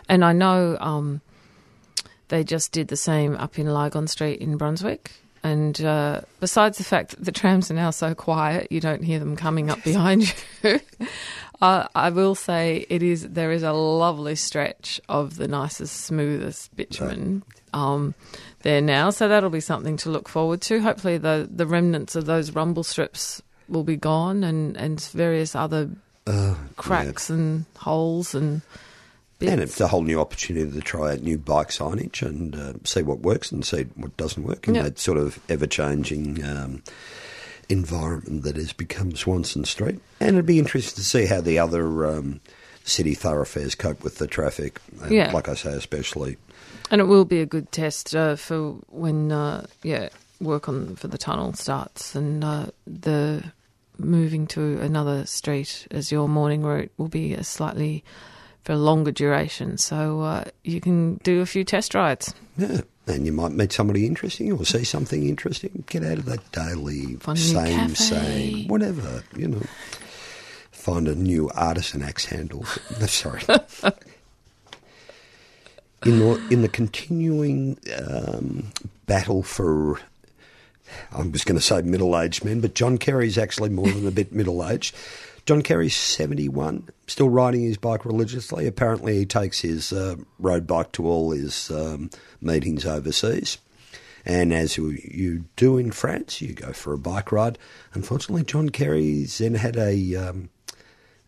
And 0.09 0.25
I 0.25 0.33
know 0.33 0.77
um, 0.79 1.21
they 2.27 2.43
just 2.43 2.71
did 2.73 2.89
the 2.89 2.97
same 2.97 3.35
up 3.35 3.57
in 3.57 3.67
Lygon 3.67 4.07
Street 4.07 4.39
in 4.41 4.57
Brunswick. 4.57 5.11
And 5.43 5.81
uh, 5.81 6.21
besides 6.39 6.77
the 6.77 6.83
fact 6.83 7.11
that 7.11 7.25
the 7.25 7.31
trams 7.31 7.71
are 7.71 7.73
now 7.73 7.89
so 7.89 8.13
quiet, 8.13 8.71
you 8.71 8.79
don't 8.79 9.03
hear 9.03 9.19
them 9.19 9.35
coming 9.35 9.69
up 9.71 9.83
behind 9.83 10.33
you. 10.63 10.79
uh, 11.61 11.87
I 11.95 12.09
will 12.11 12.35
say 12.35 12.85
it 12.89 13.01
is 13.01 13.27
there 13.27 13.51
is 13.51 13.63
a 13.63 13.73
lovely 13.73 14.35
stretch 14.35 15.01
of 15.09 15.37
the 15.37 15.47
nicest, 15.47 16.01
smoothest 16.01 16.75
bitumen 16.75 17.43
um, 17.73 18.13
there 18.61 18.81
now, 18.81 19.09
so 19.09 19.27
that'll 19.27 19.49
be 19.49 19.61
something 19.61 19.97
to 19.97 20.09
look 20.09 20.29
forward 20.29 20.61
to. 20.61 20.79
Hopefully, 20.79 21.17
the 21.17 21.49
the 21.51 21.65
remnants 21.65 22.15
of 22.15 22.25
those 22.25 22.51
rumble 22.51 22.83
strips 22.83 23.41
will 23.67 23.83
be 23.83 23.97
gone, 23.97 24.43
and 24.43 24.77
and 24.77 25.01
various 25.01 25.55
other 25.55 25.89
Uh, 26.27 26.53
cracks 26.77 27.31
and 27.31 27.65
holes 27.77 28.35
and 28.35 28.61
bits. 29.41 29.51
And 29.51 29.61
it's 29.61 29.81
a 29.81 29.87
whole 29.87 30.03
new 30.03 30.19
opportunity 30.21 30.71
to 30.71 30.79
try 30.81 31.11
out 31.11 31.21
new 31.21 31.37
bike 31.37 31.69
signage 31.69 32.21
and 32.25 32.55
uh, 32.55 32.73
see 32.85 33.01
what 33.01 33.19
works 33.19 33.51
and 33.51 33.65
see 33.65 33.83
what 33.95 34.15
doesn't 34.15 34.43
work 34.43 34.67
in 34.67 34.75
Yeah. 34.75 34.83
that 34.83 34.99
sort 34.99 35.17
of 35.17 35.39
ever 35.49 35.67
changing 35.67 36.43
um, 36.45 36.81
environment 37.69 38.43
that 38.43 38.55
has 38.55 38.73
become 38.73 39.15
Swanston 39.15 39.65
Street. 39.65 39.99
And 40.19 40.31
it'd 40.35 40.45
be 40.45 40.59
interesting 40.59 40.95
to 40.95 41.03
see 41.03 41.25
how 41.25 41.41
the 41.41 41.59
other 41.59 42.05
um, 42.05 42.41
city 42.83 43.13
thoroughfares 43.13 43.75
cope 43.75 44.03
with 44.03 44.17
the 44.17 44.27
traffic. 44.27 44.79
And 45.01 45.11
Yeah. 45.11 45.31
Like 45.31 45.47
I 45.49 45.53
say, 45.55 45.71
especially. 45.73 46.37
And 46.89 46.99
it 46.99 47.05
will 47.05 47.25
be 47.25 47.39
a 47.39 47.45
good 47.45 47.71
test 47.71 48.15
uh, 48.15 48.35
for 48.35 48.73
when, 48.89 49.31
uh, 49.31 49.65
yeah, 49.83 50.09
work 50.41 50.67
on 50.67 50.95
for 50.95 51.07
the 51.07 51.17
tunnel 51.17 51.53
starts 51.53 52.15
and 52.15 52.43
uh, 52.43 52.65
the 52.85 53.43
moving 53.97 54.47
to 54.47 54.81
another 54.81 55.25
street 55.27 55.87
as 55.91 56.11
your 56.11 56.27
morning 56.27 56.63
route 56.63 56.91
will 56.97 57.07
be 57.07 57.33
a 57.35 57.43
slightly 57.43 58.03
for 58.63 58.73
a 58.73 58.77
longer 58.77 59.11
duration. 59.11 59.77
So 59.77 60.21
uh, 60.21 60.43
you 60.63 60.81
can 60.81 61.15
do 61.23 61.41
a 61.41 61.45
few 61.45 61.63
test 61.63 61.93
rides. 61.93 62.33
Yeah. 62.57 62.81
And 63.07 63.25
you 63.25 63.31
might 63.31 63.51
meet 63.51 63.71
somebody 63.73 64.05
interesting 64.05 64.51
or 64.51 64.63
see 64.63 64.83
something 64.83 65.27
interesting. 65.27 65.83
Get 65.87 66.03
out 66.03 66.19
of 66.19 66.25
that 66.25 66.51
daily 66.51 67.15
Find 67.15 67.37
same, 67.37 67.95
same, 67.95 68.67
whatever, 68.67 69.23
you 69.35 69.47
know. 69.47 69.63
Find 70.71 71.07
a 71.07 71.15
new 71.15 71.49
artisan 71.55 72.03
axe 72.03 72.25
handle. 72.25 72.63
Sorry. 73.07 73.41
in 76.05 76.19
the 76.19 76.47
in 76.49 76.61
the 76.61 76.69
continuing 76.69 77.77
um, 78.07 78.71
battle 79.07 79.43
for, 79.43 79.99
I 81.11 81.23
was 81.23 81.43
going 81.43 81.59
to 81.59 81.65
say 81.65 81.81
middle-aged 81.81 82.45
men, 82.45 82.61
but 82.61 82.75
John 82.75 82.97
Kerry's 82.97 83.37
actually 83.37 83.69
more 83.69 83.89
than 83.89 84.07
a 84.07 84.11
bit 84.11 84.31
middle-aged. 84.31 84.95
John 85.51 85.63
Kerry's 85.63 85.97
seventy-one, 85.97 86.87
still 87.07 87.27
riding 87.27 87.63
his 87.63 87.75
bike 87.75 88.05
religiously. 88.05 88.67
Apparently, 88.67 89.17
he 89.17 89.25
takes 89.25 89.59
his 89.59 89.91
uh, 89.91 90.15
road 90.39 90.65
bike 90.65 90.93
to 90.93 91.05
all 91.05 91.31
his 91.31 91.69
um, 91.69 92.09
meetings 92.39 92.85
overseas. 92.85 93.57
And 94.25 94.53
as 94.53 94.77
you, 94.77 94.91
you 95.03 95.43
do 95.57 95.77
in 95.77 95.91
France, 95.91 96.39
you 96.41 96.53
go 96.53 96.71
for 96.71 96.93
a 96.93 96.97
bike 96.97 97.33
ride. 97.33 97.57
Unfortunately, 97.93 98.43
John 98.45 98.69
Kerry's 98.69 99.39
then 99.39 99.55
had 99.55 99.75
a 99.75 100.15
um, 100.15 100.49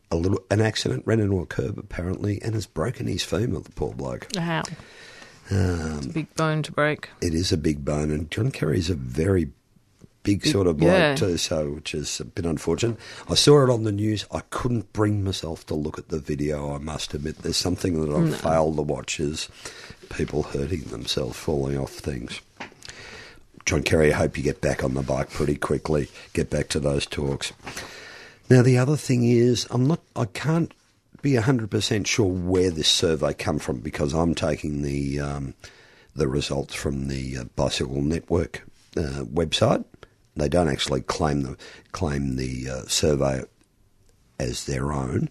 a 0.09 0.15
little 0.15 0.39
an 0.49 0.61
accident, 0.61 1.03
ran 1.05 1.19
into 1.19 1.41
a 1.41 1.45
curb 1.45 1.77
apparently, 1.77 2.41
and 2.41 2.53
has 2.53 2.65
broken 2.65 3.07
his 3.07 3.25
femur. 3.25 3.59
The 3.59 3.71
poor 3.71 3.93
bloke. 3.93 4.29
Wow. 4.37 4.63
Um, 5.51 5.97
It's 5.97 6.05
a 6.05 6.13
big 6.13 6.33
bone 6.35 6.63
to 6.63 6.71
break. 6.71 7.09
it 7.19 7.33
is 7.33 7.51
a 7.51 7.57
big 7.57 7.83
bone, 7.83 8.09
and 8.09 8.31
John 8.31 8.51
Kerry's 8.51 8.89
a 8.89 8.95
very 8.95 9.51
big 10.23 10.45
sort 10.45 10.67
of 10.67 10.77
bloke 10.77 10.91
yeah. 10.91 11.15
too, 11.15 11.37
so 11.37 11.69
which 11.69 11.93
is 11.93 12.19
a 12.19 12.25
bit 12.25 12.45
unfortunate. 12.45 12.97
I 13.29 13.35
saw 13.35 13.63
it 13.63 13.69
on 13.69 13.83
the 13.83 13.91
news. 13.91 14.25
I 14.31 14.41
couldn't 14.49 14.91
bring 14.93 15.23
myself 15.23 15.65
to 15.67 15.75
look 15.75 15.97
at 15.97 16.09
the 16.09 16.19
video. 16.19 16.73
I 16.73 16.77
must 16.79 17.13
admit, 17.13 17.39
there's 17.39 17.57
something 17.57 18.01
that 18.01 18.15
I've 18.15 18.39
failed 18.39 18.77
to 18.77 18.81
watch 18.81 19.19
is 19.19 19.49
people 20.09 20.43
hurting 20.43 20.83
themselves, 20.85 21.37
falling 21.37 21.77
off 21.77 21.91
things. 21.91 22.41
John 23.65 23.83
Kerry, 23.83 24.13
I 24.13 24.17
hope 24.17 24.37
you 24.37 24.43
get 24.43 24.61
back 24.61 24.83
on 24.83 24.93
the 24.93 25.01
bike 25.01 25.29
pretty 25.29 25.55
quickly. 25.55 26.09
Get 26.33 26.49
back 26.49 26.67
to 26.69 26.79
those 26.79 27.05
talks. 27.05 27.53
Now, 28.49 28.61
the 28.61 28.77
other 28.77 28.97
thing 28.97 29.23
is, 29.23 29.67
I'm 29.69 29.87
not. 29.87 30.01
I 30.15 30.25
can't 30.25 30.73
be 31.21 31.33
100% 31.33 32.05
sure 32.05 32.27
where 32.27 32.69
this 32.69 32.89
survey 32.89 33.33
come 33.33 33.57
from 33.57 33.79
because 33.79 34.13
I'm 34.13 34.35
taking 34.35 34.81
the 34.81 35.19
um, 35.21 35.53
the 36.15 36.27
results 36.27 36.75
from 36.75 37.07
the 37.07 37.37
uh, 37.37 37.43
Bicycle 37.55 38.01
Network 38.01 38.63
uh, 38.97 39.23
website. 39.23 39.85
They 40.35 40.49
don't 40.49 40.69
actually 40.69 41.01
claim 41.01 41.43
the 41.43 41.57
claim 41.91 42.35
the 42.35 42.69
uh, 42.69 42.81
survey 42.87 43.43
as 44.39 44.65
their 44.65 44.91
own, 44.91 45.29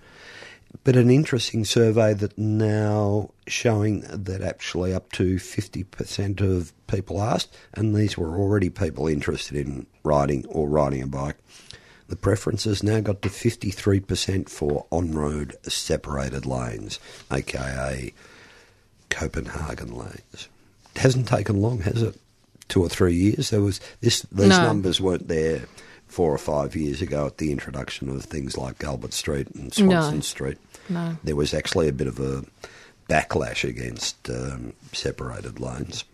but 0.85 0.97
an 0.97 1.11
interesting 1.11 1.65
survey 1.65 2.15
that 2.15 2.39
now 2.39 3.31
showing 3.47 4.01
that 4.09 4.43
actually 4.43 4.95
up 4.95 5.13
to 5.13 5.37
50% 5.37 6.41
of 6.41 6.73
people 6.87 7.21
asked, 7.21 7.55
and 7.75 7.95
these 7.95 8.17
were 8.17 8.39
already 8.39 8.71
people 8.71 9.07
interested 9.07 9.57
in 9.57 9.87
riding 10.03 10.47
or 10.47 10.69
riding 10.69 11.03
a 11.03 11.07
bike. 11.07 11.37
The 12.09 12.17
preferences 12.17 12.83
now 12.83 13.01
got 13.01 13.23
to 13.23 13.29
53% 13.29 14.49
for 14.49 14.87
on 14.91 15.13
road 15.13 15.57
separated 15.63 16.47
lanes, 16.47 16.99
aka 17.31 18.13
Copenhagen 19.09 19.97
lanes. 19.97 20.49
It 20.95 21.01
hasn't 21.01 21.29
taken 21.29 21.61
long, 21.61 21.81
has 21.81 22.03
it? 22.03 22.21
Two 22.73 22.83
or 22.83 22.89
three 22.89 23.15
years. 23.15 23.51
There 23.51 23.61
was 23.61 23.81
this. 24.01 24.23
These 24.33 24.49
No. 24.49 24.63
numbers 24.63 24.99
weren't 24.99 25.29
there 25.29 25.67
four 26.09 26.33
or 26.33 26.39
five 26.39 26.75
years 26.75 27.03
ago 27.03 27.27
at 27.27 27.37
the 27.37 27.53
introduction 27.53 28.09
of 28.09 28.25
things 28.25 28.57
like 28.57 28.83
Albert 28.83 29.13
Street 29.13 29.49
and 29.55 29.73
Swanston 29.75 30.15
No. 30.15 30.21
Street. 30.21 30.57
No. 30.89 31.17
There 31.23 31.37
was 31.37 31.53
actually 31.53 31.89
a 31.89 31.93
bit 31.93 32.07
of 32.07 32.19
a 32.19 32.45
backlash 33.11 33.69
against 33.69 34.31
um, 34.31 34.73
separated 34.95 35.61
lanes. 35.61 36.05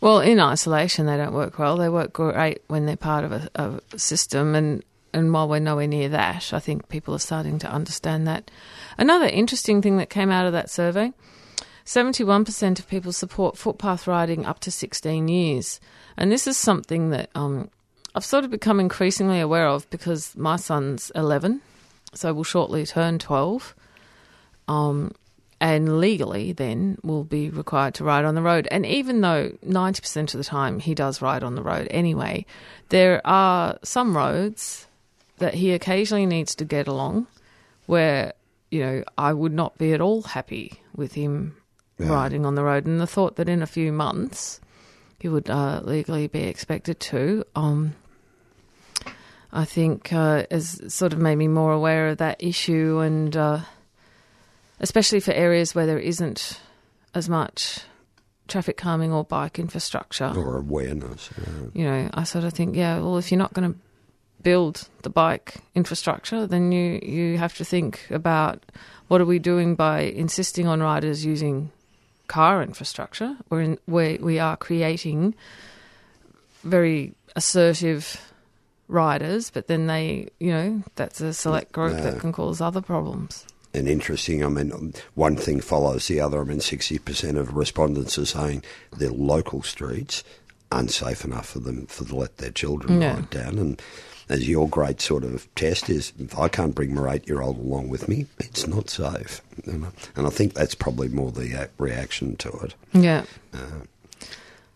Well, 0.00 0.20
in 0.20 0.38
isolation, 0.38 1.06
they 1.06 1.16
don't 1.16 1.34
work 1.34 1.58
well. 1.58 1.76
They 1.76 1.88
work 1.88 2.12
great 2.12 2.62
when 2.68 2.86
they're 2.86 2.96
part 2.96 3.24
of 3.24 3.32
a, 3.32 3.50
of 3.56 3.80
a 3.92 3.98
system, 3.98 4.54
and, 4.54 4.84
and 5.12 5.32
while 5.32 5.48
we're 5.48 5.58
nowhere 5.58 5.88
near 5.88 6.10
that, 6.10 6.52
I 6.54 6.60
think 6.60 6.88
people 6.88 7.12
are 7.12 7.18
starting 7.18 7.58
to 7.58 7.68
understand 7.68 8.28
that. 8.28 8.52
Another 8.98 9.26
interesting 9.26 9.82
thing 9.82 9.96
that 9.96 10.10
came 10.10 10.30
out 10.30 10.46
of 10.46 10.52
that 10.52 10.70
survey 10.70 11.12
71% 11.84 12.78
of 12.78 12.88
people 12.88 13.12
support 13.12 13.58
footpath 13.58 14.06
riding 14.06 14.46
up 14.46 14.60
to 14.60 14.70
16 14.70 15.28
years. 15.28 15.80
And 16.16 16.32
this 16.32 16.46
is 16.46 16.56
something 16.56 17.10
that 17.10 17.30
um, 17.34 17.70
I've 18.14 18.24
sort 18.24 18.44
of 18.44 18.50
become 18.50 18.80
increasingly 18.80 19.40
aware 19.40 19.66
of 19.66 19.88
because 19.90 20.36
my 20.36 20.56
son's 20.56 21.10
11, 21.14 21.60
so 22.14 22.32
will 22.32 22.44
shortly 22.44 22.86
turn 22.86 23.18
12 23.18 23.74
um, 24.68 25.12
and 25.60 26.00
legally 26.00 26.52
then 26.52 26.98
will 27.02 27.24
be 27.24 27.50
required 27.50 27.94
to 27.94 28.04
ride 28.04 28.24
on 28.24 28.34
the 28.34 28.42
road. 28.42 28.66
And 28.70 28.86
even 28.86 29.20
though 29.20 29.50
90% 29.66 30.34
of 30.34 30.38
the 30.38 30.44
time 30.44 30.78
he 30.78 30.94
does 30.94 31.20
ride 31.20 31.42
on 31.42 31.54
the 31.54 31.62
road 31.62 31.88
anyway, 31.90 32.46
there 32.88 33.20
are 33.26 33.78
some 33.82 34.16
roads 34.16 34.86
that 35.38 35.54
he 35.54 35.72
occasionally 35.72 36.26
needs 36.26 36.54
to 36.54 36.64
get 36.64 36.86
along 36.86 37.26
where, 37.86 38.32
you 38.70 38.80
know, 38.80 39.04
I 39.18 39.34
would 39.34 39.52
not 39.52 39.76
be 39.76 39.92
at 39.92 40.00
all 40.00 40.22
happy 40.22 40.80
with 40.94 41.12
him 41.12 41.56
riding 41.98 42.44
on 42.46 42.54
the 42.54 42.64
road. 42.64 42.86
And 42.86 43.00
the 43.00 43.06
thought 43.06 43.36
that 43.36 43.48
in 43.48 43.62
a 43.62 43.66
few 43.66 43.92
months 43.92 44.60
he 45.18 45.28
would 45.28 45.48
uh, 45.48 45.80
legally 45.84 46.26
be 46.26 46.42
expected 46.42 47.00
to, 47.00 47.44
um, 47.54 47.94
I 49.52 49.64
think, 49.64 50.12
uh, 50.12 50.44
has 50.50 50.80
sort 50.92 51.12
of 51.12 51.18
made 51.18 51.36
me 51.36 51.48
more 51.48 51.72
aware 51.72 52.08
of 52.08 52.18
that 52.18 52.42
issue 52.42 52.98
and. 52.98 53.36
Uh, 53.36 53.60
especially 54.80 55.20
for 55.20 55.32
areas 55.32 55.74
where 55.74 55.86
there 55.86 55.98
isn't 56.00 56.60
as 57.14 57.28
much 57.28 57.80
traffic 58.48 58.76
calming 58.76 59.12
or 59.12 59.24
bike 59.24 59.58
infrastructure. 59.58 60.32
Or 60.36 60.58
awareness. 60.58 61.30
uh, 61.38 61.68
You 61.72 61.84
know, 61.84 62.10
I 62.12 62.24
sort 62.24 62.44
of 62.44 62.52
think, 62.52 62.76
yeah, 62.76 62.98
well, 62.98 63.16
if 63.16 63.30
you're 63.30 63.38
not 63.38 63.54
going 63.54 63.72
to 63.72 63.78
build 64.42 64.88
the 65.02 65.10
bike 65.10 65.56
infrastructure, 65.74 66.46
then 66.46 66.70
you 66.72 67.00
you 67.02 67.38
have 67.38 67.56
to 67.56 67.64
think 67.64 68.06
about 68.10 68.62
what 69.08 69.20
are 69.20 69.24
we 69.24 69.38
doing 69.38 69.74
by 69.74 70.00
insisting 70.00 70.66
on 70.66 70.80
riders 70.80 71.24
using 71.24 71.70
car 72.28 72.62
infrastructure. 72.62 73.36
We're 73.50 73.62
in, 73.62 73.78
we 73.86 74.18
we 74.20 74.38
are 74.38 74.56
creating 74.56 75.34
very 76.62 77.14
assertive 77.36 78.20
riders, 78.88 79.50
but 79.50 79.66
then 79.66 79.86
they, 79.86 80.28
you 80.38 80.50
know, 80.52 80.82
that's 80.94 81.20
a 81.20 81.32
select 81.32 81.72
group 81.72 81.94
No. 81.96 82.02
that 82.02 82.20
can 82.20 82.32
cause 82.32 82.60
other 82.60 82.80
problems. 82.80 83.46
and 83.72 83.88
interesting. 83.88 84.44
I 84.44 84.48
mean, 84.48 84.94
one 85.14 85.36
thing 85.36 85.60
follows 85.60 86.06
the 86.06 86.20
other. 86.20 86.40
I 86.40 86.44
mean, 86.44 86.58
60% 86.58 87.36
of 87.36 87.56
respondents 87.56 88.16
are 88.18 88.24
saying 88.26 88.62
their 88.96 89.10
local 89.10 89.62
streets 89.62 90.22
unsafe 90.74 91.24
enough 91.24 91.48
for 91.48 91.60
them 91.60 91.86
for 91.86 92.04
to 92.04 92.14
let 92.16 92.36
their 92.38 92.50
children 92.50 93.00
Yeah. 93.00 93.14
ride 93.14 93.30
down. 93.30 93.58
And 93.58 93.80
as 94.28 94.48
your 94.48 94.68
great 94.68 95.00
sort 95.00 95.22
of 95.24 95.52
test 95.54 95.88
is, 95.90 96.12
if 96.18 96.38
I 96.38 96.48
can't 96.48 96.74
bring 96.74 96.94
my 96.94 97.14
eight-year-old 97.14 97.58
along 97.58 97.88
with 97.90 98.08
me, 98.08 98.26
it's 98.38 98.66
not 98.66 98.88
safe. 98.90 99.40
You 99.66 99.74
know? 99.74 99.88
And 100.16 100.26
I 100.26 100.30
think 100.30 100.54
that's 100.54 100.74
probably 100.74 101.08
more 101.08 101.30
the 101.30 101.54
uh, 101.54 101.66
reaction 101.78 102.36
to 102.36 102.50
it. 102.60 102.74
Yeah. 102.92 103.24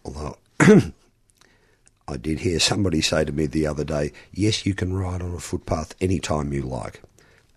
Although 0.04 0.36
I 0.60 2.16
did 2.20 2.40
hear 2.40 2.58
somebody 2.60 3.00
say 3.02 3.24
to 3.24 3.32
me 3.32 3.46
the 3.46 3.66
other 3.66 3.84
day, 3.84 4.12
yes, 4.32 4.64
you 4.64 4.74
can 4.74 4.94
ride 4.94 5.22
on 5.22 5.34
a 5.34 5.40
footpath 5.40 5.94
anytime 6.00 6.52
you 6.52 6.62
like, 6.62 7.02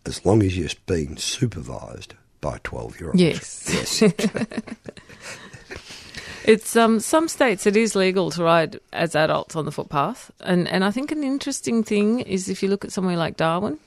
as 0.05 0.25
long 0.25 0.43
as 0.43 0.57
you're 0.57 0.69
being 0.85 1.15
supervised 1.17 2.13
by 2.41 2.59
12 2.63 2.99
year 2.99 3.09
olds. 3.09 3.21
Yes. 3.21 4.01
Yes. 4.01 4.13
It's 6.45 6.75
um 6.75 6.99
some 6.99 7.27
states 7.27 7.65
it 7.67 7.75
is 7.75 7.95
legal 7.95 8.31
to 8.31 8.43
ride 8.43 8.79
as 8.93 9.15
adults 9.15 9.55
on 9.55 9.65
the 9.65 9.71
footpath, 9.71 10.31
and 10.39 10.67
and 10.67 10.83
I 10.83 10.91
think 10.91 11.11
an 11.11 11.23
interesting 11.23 11.83
thing 11.83 12.19
is 12.21 12.49
if 12.49 12.63
you 12.63 12.69
look 12.69 12.83
at 12.85 12.91
somewhere 12.91 13.17
like 13.17 13.37
Darwin, 13.37 13.77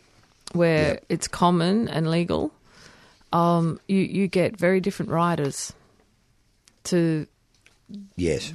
where 0.52 0.88
Yep. 0.94 1.04
it's 1.08 1.28
common 1.28 1.88
and 1.88 2.10
legal, 2.10 2.52
um 3.32 3.80
you 3.88 3.98
you 3.98 4.28
get 4.28 4.56
very 4.56 4.80
different 4.80 5.10
riders 5.10 5.72
to 6.84 7.26
yes. 8.16 8.52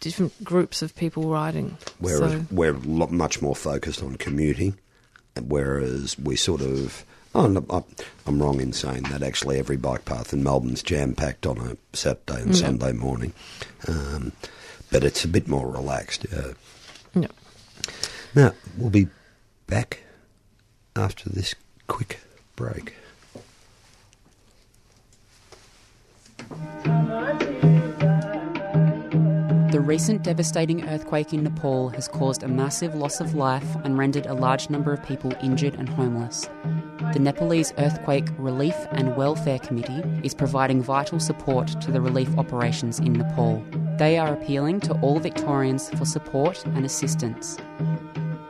different 0.00 0.32
groups 0.44 0.80
of 0.82 0.94
people 0.96 1.28
riding. 1.28 1.76
Whereas 1.98 2.32
So- 2.32 2.44
we're 2.50 2.74
much 3.10 3.42
more 3.42 3.56
focused 3.56 4.02
on 4.02 4.16
commuting, 4.16 4.78
whereas 5.40 6.18
we 6.18 6.36
sort 6.36 6.60
of. 6.62 7.04
Oh, 7.34 7.46
no, 7.46 7.84
I'm 8.26 8.42
wrong 8.42 8.60
in 8.60 8.72
saying 8.72 9.04
that. 9.04 9.22
Actually, 9.22 9.58
every 9.58 9.76
bike 9.76 10.04
path 10.04 10.32
in 10.32 10.42
Melbourne's 10.42 10.82
jam 10.82 11.14
packed 11.14 11.46
on 11.46 11.58
a 11.58 11.76
Saturday 11.96 12.42
and 12.42 12.54
Yeah. 12.54 12.60
Sunday 12.66 12.92
morning, 12.92 13.32
um, 13.86 14.32
but 14.90 15.04
it's 15.04 15.24
a 15.24 15.28
bit 15.28 15.46
more 15.46 15.68
relaxed. 15.70 16.26
Uh, 16.34 16.54
yeah. 17.14 17.28
Now, 18.34 18.54
we'll 18.76 18.90
be 18.90 19.08
back 19.66 20.00
after 20.96 21.28
this 21.28 21.54
quick 21.86 22.20
break. 22.56 22.94
The 29.78 29.84
recent 29.84 30.24
devastating 30.24 30.88
earthquake 30.88 31.32
in 31.32 31.44
Nepal 31.44 31.90
has 31.90 32.08
caused 32.08 32.42
a 32.42 32.48
massive 32.48 32.96
loss 32.96 33.20
of 33.20 33.36
life 33.36 33.76
and 33.84 33.96
rendered 33.96 34.26
a 34.26 34.34
large 34.34 34.68
number 34.70 34.92
of 34.92 35.04
people 35.04 35.32
injured 35.40 35.74
and 35.74 35.88
homeless. 35.88 36.50
The 37.12 37.20
Nepalese 37.20 37.72
Earthquake 37.78 38.26
Relief 38.38 38.74
and 38.90 39.14
Welfare 39.14 39.60
Committee 39.60 40.02
is 40.24 40.34
providing 40.34 40.82
vital 40.82 41.20
support 41.20 41.80
to 41.80 41.92
the 41.92 42.00
relief 42.00 42.36
operations 42.36 42.98
in 42.98 43.12
Nepal. 43.12 43.64
They 43.98 44.18
are 44.18 44.32
appealing 44.32 44.80
to 44.80 44.94
all 44.94 45.20
Victorians 45.20 45.90
for 45.90 46.04
support 46.04 46.66
and 46.66 46.84
assistance. 46.84 47.56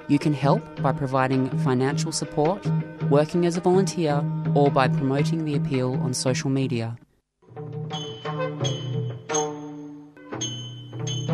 You 0.09 0.19
can 0.19 0.33
help 0.33 0.81
by 0.81 0.93
providing 0.93 1.51
financial 1.59 2.11
support, 2.11 2.67
working 3.11 3.45
as 3.45 3.59
a 3.59 3.61
volunteer, 3.61 4.25
or 4.55 4.71
by 4.71 4.88
promoting 4.88 5.45
the 5.45 5.57
appeal 5.57 5.93
on 5.97 6.14
social 6.14 6.49
media. 6.49 6.97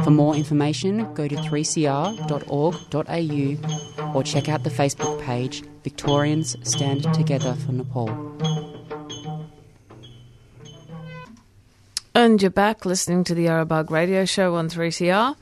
For 0.05 0.11
more 0.11 0.37
information, 0.37 1.13
go 1.15 1.27
to 1.27 1.35
3cr.org.au 1.35 4.15
or 4.15 4.23
check 4.23 4.51
out 4.51 4.63
the 4.63 4.69
Facebook 4.69 5.23
page 5.23 5.63
Victorians 5.83 6.57
Stand 6.63 7.05
Together 7.15 7.55
for 7.55 7.73
Nepal. 7.73 8.11
And 12.15 12.43
you're 12.43 12.51
back 12.51 12.85
listening 12.85 13.25
to 13.25 13.35
the 13.35 13.45
Yarra 13.45 13.65
Bug 13.65 13.91
radio 13.91 14.27
show 14.27 14.57
on 14.57 14.69
3CR. 14.69 15.37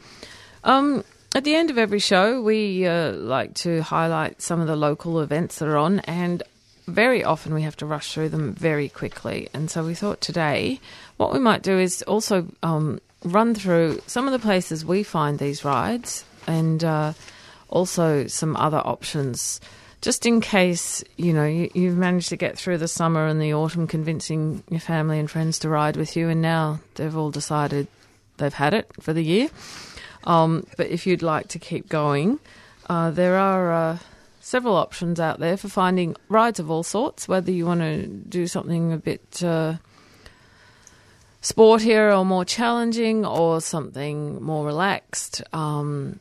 Um, 0.62 1.02
at 1.34 1.42
the 1.42 1.56
end 1.56 1.70
of 1.70 1.76
every 1.76 1.98
show, 1.98 2.40
we 2.40 2.86
uh, 2.86 3.14
like 3.14 3.54
to 3.54 3.82
highlight 3.82 4.40
some 4.40 4.60
of 4.60 4.68
the 4.68 4.76
local 4.76 5.20
events 5.20 5.58
that 5.58 5.68
are 5.68 5.76
on, 5.76 5.98
and 6.00 6.44
very 6.86 7.24
often 7.24 7.52
we 7.52 7.62
have 7.62 7.76
to 7.78 7.86
rush 7.86 8.14
through 8.14 8.28
them 8.28 8.54
very 8.54 8.88
quickly. 8.88 9.48
And 9.52 9.68
so 9.68 9.84
we 9.84 9.94
thought 9.94 10.20
today 10.20 10.78
what 11.16 11.32
we 11.32 11.40
might 11.40 11.62
do 11.62 11.80
is 11.80 12.02
also 12.02 12.46
um, 12.62 13.00
run 13.24 13.54
through 13.54 14.00
some 14.06 14.26
of 14.26 14.32
the 14.32 14.38
places 14.38 14.84
we 14.84 15.02
find 15.02 15.38
these 15.38 15.64
rides 15.64 16.24
and 16.46 16.82
uh, 16.82 17.12
also 17.68 18.26
some 18.26 18.56
other 18.56 18.78
options. 18.78 19.60
Just 20.00 20.26
in 20.26 20.40
case, 20.40 21.04
you 21.16 21.32
know, 21.32 21.46
you, 21.46 21.70
you've 21.74 21.96
managed 21.96 22.28
to 22.30 22.36
get 22.36 22.58
through 22.58 22.78
the 22.78 22.88
summer 22.88 23.26
and 23.26 23.40
the 23.40 23.54
autumn 23.54 23.86
convincing 23.86 24.64
your 24.68 24.80
family 24.80 25.18
and 25.18 25.30
friends 25.30 25.60
to 25.60 25.68
ride 25.68 25.96
with 25.96 26.16
you, 26.16 26.28
and 26.28 26.42
now 26.42 26.80
they've 26.96 27.16
all 27.16 27.30
decided 27.30 27.86
they've 28.38 28.52
had 28.52 28.74
it 28.74 28.90
for 29.00 29.12
the 29.12 29.22
year. 29.22 29.48
Um, 30.24 30.66
but 30.76 30.88
if 30.88 31.06
you'd 31.06 31.22
like 31.22 31.48
to 31.48 31.58
keep 31.60 31.88
going, 31.88 32.40
uh, 32.88 33.12
there 33.12 33.36
are 33.36 33.72
uh, 33.72 33.98
several 34.40 34.76
options 34.76 35.20
out 35.20 35.38
there 35.38 35.56
for 35.56 35.68
finding 35.68 36.16
rides 36.28 36.58
of 36.58 36.68
all 36.68 36.82
sorts, 36.82 37.28
whether 37.28 37.52
you 37.52 37.64
want 37.66 37.80
to 37.80 38.06
do 38.06 38.48
something 38.48 38.92
a 38.92 38.98
bit 38.98 39.42
uh, 39.44 39.74
sportier 41.42 42.16
or 42.16 42.24
more 42.24 42.44
challenging 42.44 43.26
or 43.26 43.60
something 43.60 44.42
more 44.42 44.64
relaxed. 44.64 45.42
Um, 45.52 46.20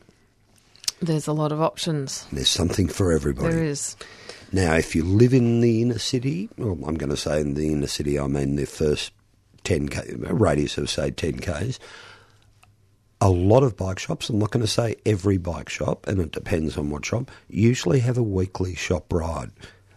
there's 1.00 1.26
a 1.26 1.32
lot 1.32 1.52
of 1.52 1.62
options. 1.62 2.26
There's 2.32 2.48
something 2.48 2.88
for 2.88 3.12
everybody. 3.12 3.54
There 3.54 3.64
is. 3.64 3.96
Now, 4.52 4.74
if 4.74 4.94
you 4.94 5.04
live 5.04 5.32
in 5.32 5.60
the 5.60 5.80
inner 5.80 5.98
city, 5.98 6.50
well, 6.58 6.78
I'm 6.86 6.96
going 6.96 7.10
to 7.10 7.16
say 7.16 7.40
in 7.40 7.54
the 7.54 7.72
inner 7.72 7.86
city, 7.86 8.18
I 8.18 8.26
mean 8.26 8.56
the 8.56 8.66
first 8.66 9.12
10k, 9.64 10.28
a 10.28 10.34
radius 10.34 10.76
of 10.76 10.90
say 10.90 11.10
10k's, 11.10 11.80
a 13.20 13.30
lot 13.30 13.62
of 13.62 13.76
bike 13.76 14.00
shops, 14.00 14.28
I'm 14.28 14.40
not 14.40 14.50
going 14.50 14.64
to 14.64 14.70
say 14.70 14.96
every 15.06 15.38
bike 15.38 15.68
shop, 15.68 16.06
and 16.06 16.20
it 16.20 16.32
depends 16.32 16.76
on 16.76 16.90
what 16.90 17.06
shop, 17.06 17.30
usually 17.48 18.00
have 18.00 18.18
a 18.18 18.22
weekly 18.22 18.74
shop 18.74 19.12
ride, 19.12 19.52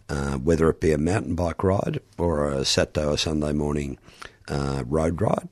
uh, 0.08 0.38
whether 0.38 0.70
it 0.70 0.80
be 0.80 0.92
a 0.92 0.98
mountain 0.98 1.36
bike 1.36 1.64
ride 1.64 2.00
or 2.18 2.52
a 2.52 2.64
Saturday 2.64 3.06
or 3.06 3.18
Sunday 3.18 3.52
morning 3.52 3.98
uh, 4.48 4.84
road 4.88 5.22
ride. 5.22 5.50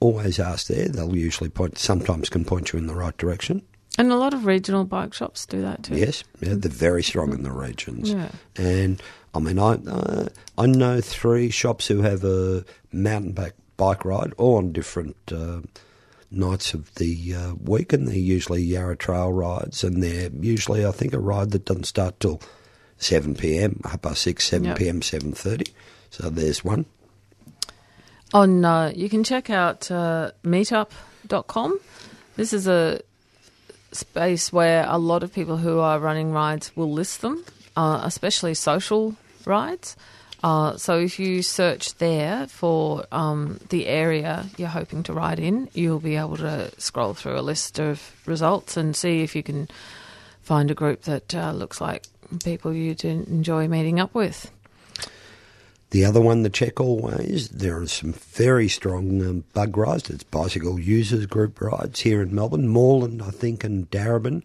Always 0.00 0.38
ask 0.38 0.68
there, 0.68 0.88
they'll 0.88 1.16
usually 1.16 1.50
point, 1.50 1.76
sometimes 1.76 2.28
can 2.28 2.44
point 2.44 2.72
you 2.72 2.78
in 2.78 2.86
the 2.86 2.94
right 2.94 3.16
direction. 3.16 3.62
And 3.98 4.12
a 4.12 4.16
lot 4.16 4.32
of 4.32 4.46
regional 4.46 4.84
bike 4.84 5.12
shops 5.12 5.44
do 5.44 5.60
that 5.62 5.82
too. 5.82 5.96
Yes, 5.96 6.22
yeah, 6.40 6.54
they're 6.56 6.70
very 6.70 7.02
strong 7.02 7.32
in 7.32 7.42
the 7.42 7.50
regions. 7.50 8.12
Yeah. 8.12 8.28
And 8.56 9.02
I 9.34 9.40
mean, 9.40 9.58
I 9.58 9.72
uh, 9.72 10.28
I 10.56 10.66
know 10.66 11.00
three 11.00 11.50
shops 11.50 11.88
who 11.88 12.02
have 12.02 12.22
a 12.22 12.64
mountain 12.92 13.32
bike 13.32 13.54
bike 13.76 14.04
ride, 14.04 14.34
all 14.38 14.56
on 14.58 14.70
different 14.70 15.16
uh, 15.32 15.62
nights 16.30 16.74
of 16.74 16.94
the 16.94 17.34
uh, 17.34 17.54
week, 17.54 17.92
and 17.92 18.06
they're 18.06 18.14
usually 18.14 18.62
Yarra 18.62 18.96
Trail 18.96 19.32
rides, 19.32 19.82
and 19.82 20.00
they're 20.00 20.30
usually 20.30 20.86
I 20.86 20.92
think 20.92 21.12
a 21.12 21.18
ride 21.18 21.50
that 21.50 21.64
doesn't 21.64 21.84
start 21.84 22.20
till 22.20 22.40
seven 22.98 23.34
p.m., 23.34 23.80
half 23.84 24.02
past 24.02 24.22
six, 24.22 24.46
seven 24.46 24.68
Yep. 24.68 24.76
p.m., 24.78 25.02
seven 25.02 25.32
thirty. 25.32 25.72
So 26.10 26.30
there's 26.30 26.64
one. 26.64 26.86
On 28.34 28.64
uh, 28.64 28.92
you 28.94 29.08
can 29.08 29.24
check 29.24 29.48
out 29.48 29.90
uh, 29.90 30.32
meetup.com. 30.44 31.80
This 32.36 32.52
is 32.52 32.66
a 32.66 33.00
space 33.92 34.52
where 34.52 34.84
a 34.86 34.98
lot 34.98 35.22
of 35.22 35.32
people 35.32 35.56
who 35.56 35.78
are 35.78 35.98
running 35.98 36.32
rides 36.32 36.76
will 36.76 36.92
list 36.92 37.22
them, 37.22 37.44
uh, 37.76 38.02
especially 38.04 38.54
social 38.54 39.16
rides. 39.46 39.96
Uh, 40.42 40.76
so 40.76 40.98
if 40.98 41.18
you 41.18 41.42
search 41.42 41.94
there 41.96 42.46
for 42.46 43.04
um, 43.10 43.58
the 43.70 43.86
area 43.86 44.46
you're 44.56 44.68
hoping 44.68 45.02
to 45.02 45.12
ride 45.12 45.40
in, 45.40 45.68
you'll 45.74 45.98
be 45.98 46.16
able 46.16 46.36
to 46.36 46.70
scroll 46.78 47.14
through 47.14 47.38
a 47.38 47.42
list 47.42 47.80
of 47.80 48.12
results 48.24 48.76
and 48.76 48.94
see 48.94 49.22
if 49.22 49.34
you 49.34 49.42
can 49.42 49.68
find 50.42 50.70
a 50.70 50.74
group 50.74 51.02
that 51.02 51.34
uh, 51.34 51.50
looks 51.52 51.80
like 51.80 52.04
people 52.44 52.72
you'd 52.72 53.04
enjoy 53.04 53.66
meeting 53.66 53.98
up 53.98 54.14
with. 54.14 54.50
The 55.90 56.04
other 56.04 56.20
one, 56.20 56.42
the 56.42 56.50
check 56.50 56.80
always, 56.80 57.48
there 57.48 57.80
are 57.80 57.86
some 57.86 58.12
very 58.12 58.68
strong 58.68 59.26
um, 59.26 59.44
bug 59.54 59.76
rides. 59.76 60.10
It's 60.10 60.22
bicycle 60.22 60.78
users 60.78 61.24
group 61.24 61.60
rides 61.60 62.00
here 62.00 62.20
in 62.20 62.34
Melbourne. 62.34 62.68
Moreland, 62.68 63.22
I 63.22 63.30
think, 63.30 63.64
and 63.64 63.90
Darebin. 63.90 64.42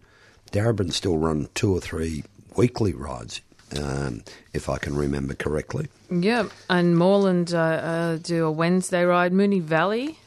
Darebin 0.52 0.90
still 0.92 1.18
run 1.18 1.48
two 1.54 1.76
or 1.76 1.80
three 1.80 2.24
weekly 2.56 2.94
rides, 2.94 3.42
um, 3.78 4.22
if 4.54 4.70
I 4.70 4.78
can 4.78 4.94
remember 4.94 5.34
correctly. 5.34 5.88
Yep, 6.10 6.50
and 6.70 6.96
Moreland 6.96 7.52
uh, 7.52 7.58
uh, 7.58 8.16
do 8.16 8.46
a 8.46 8.50
Wednesday 8.52 9.04
ride. 9.04 9.32
Moonee 9.32 9.60
Valley 9.60 10.18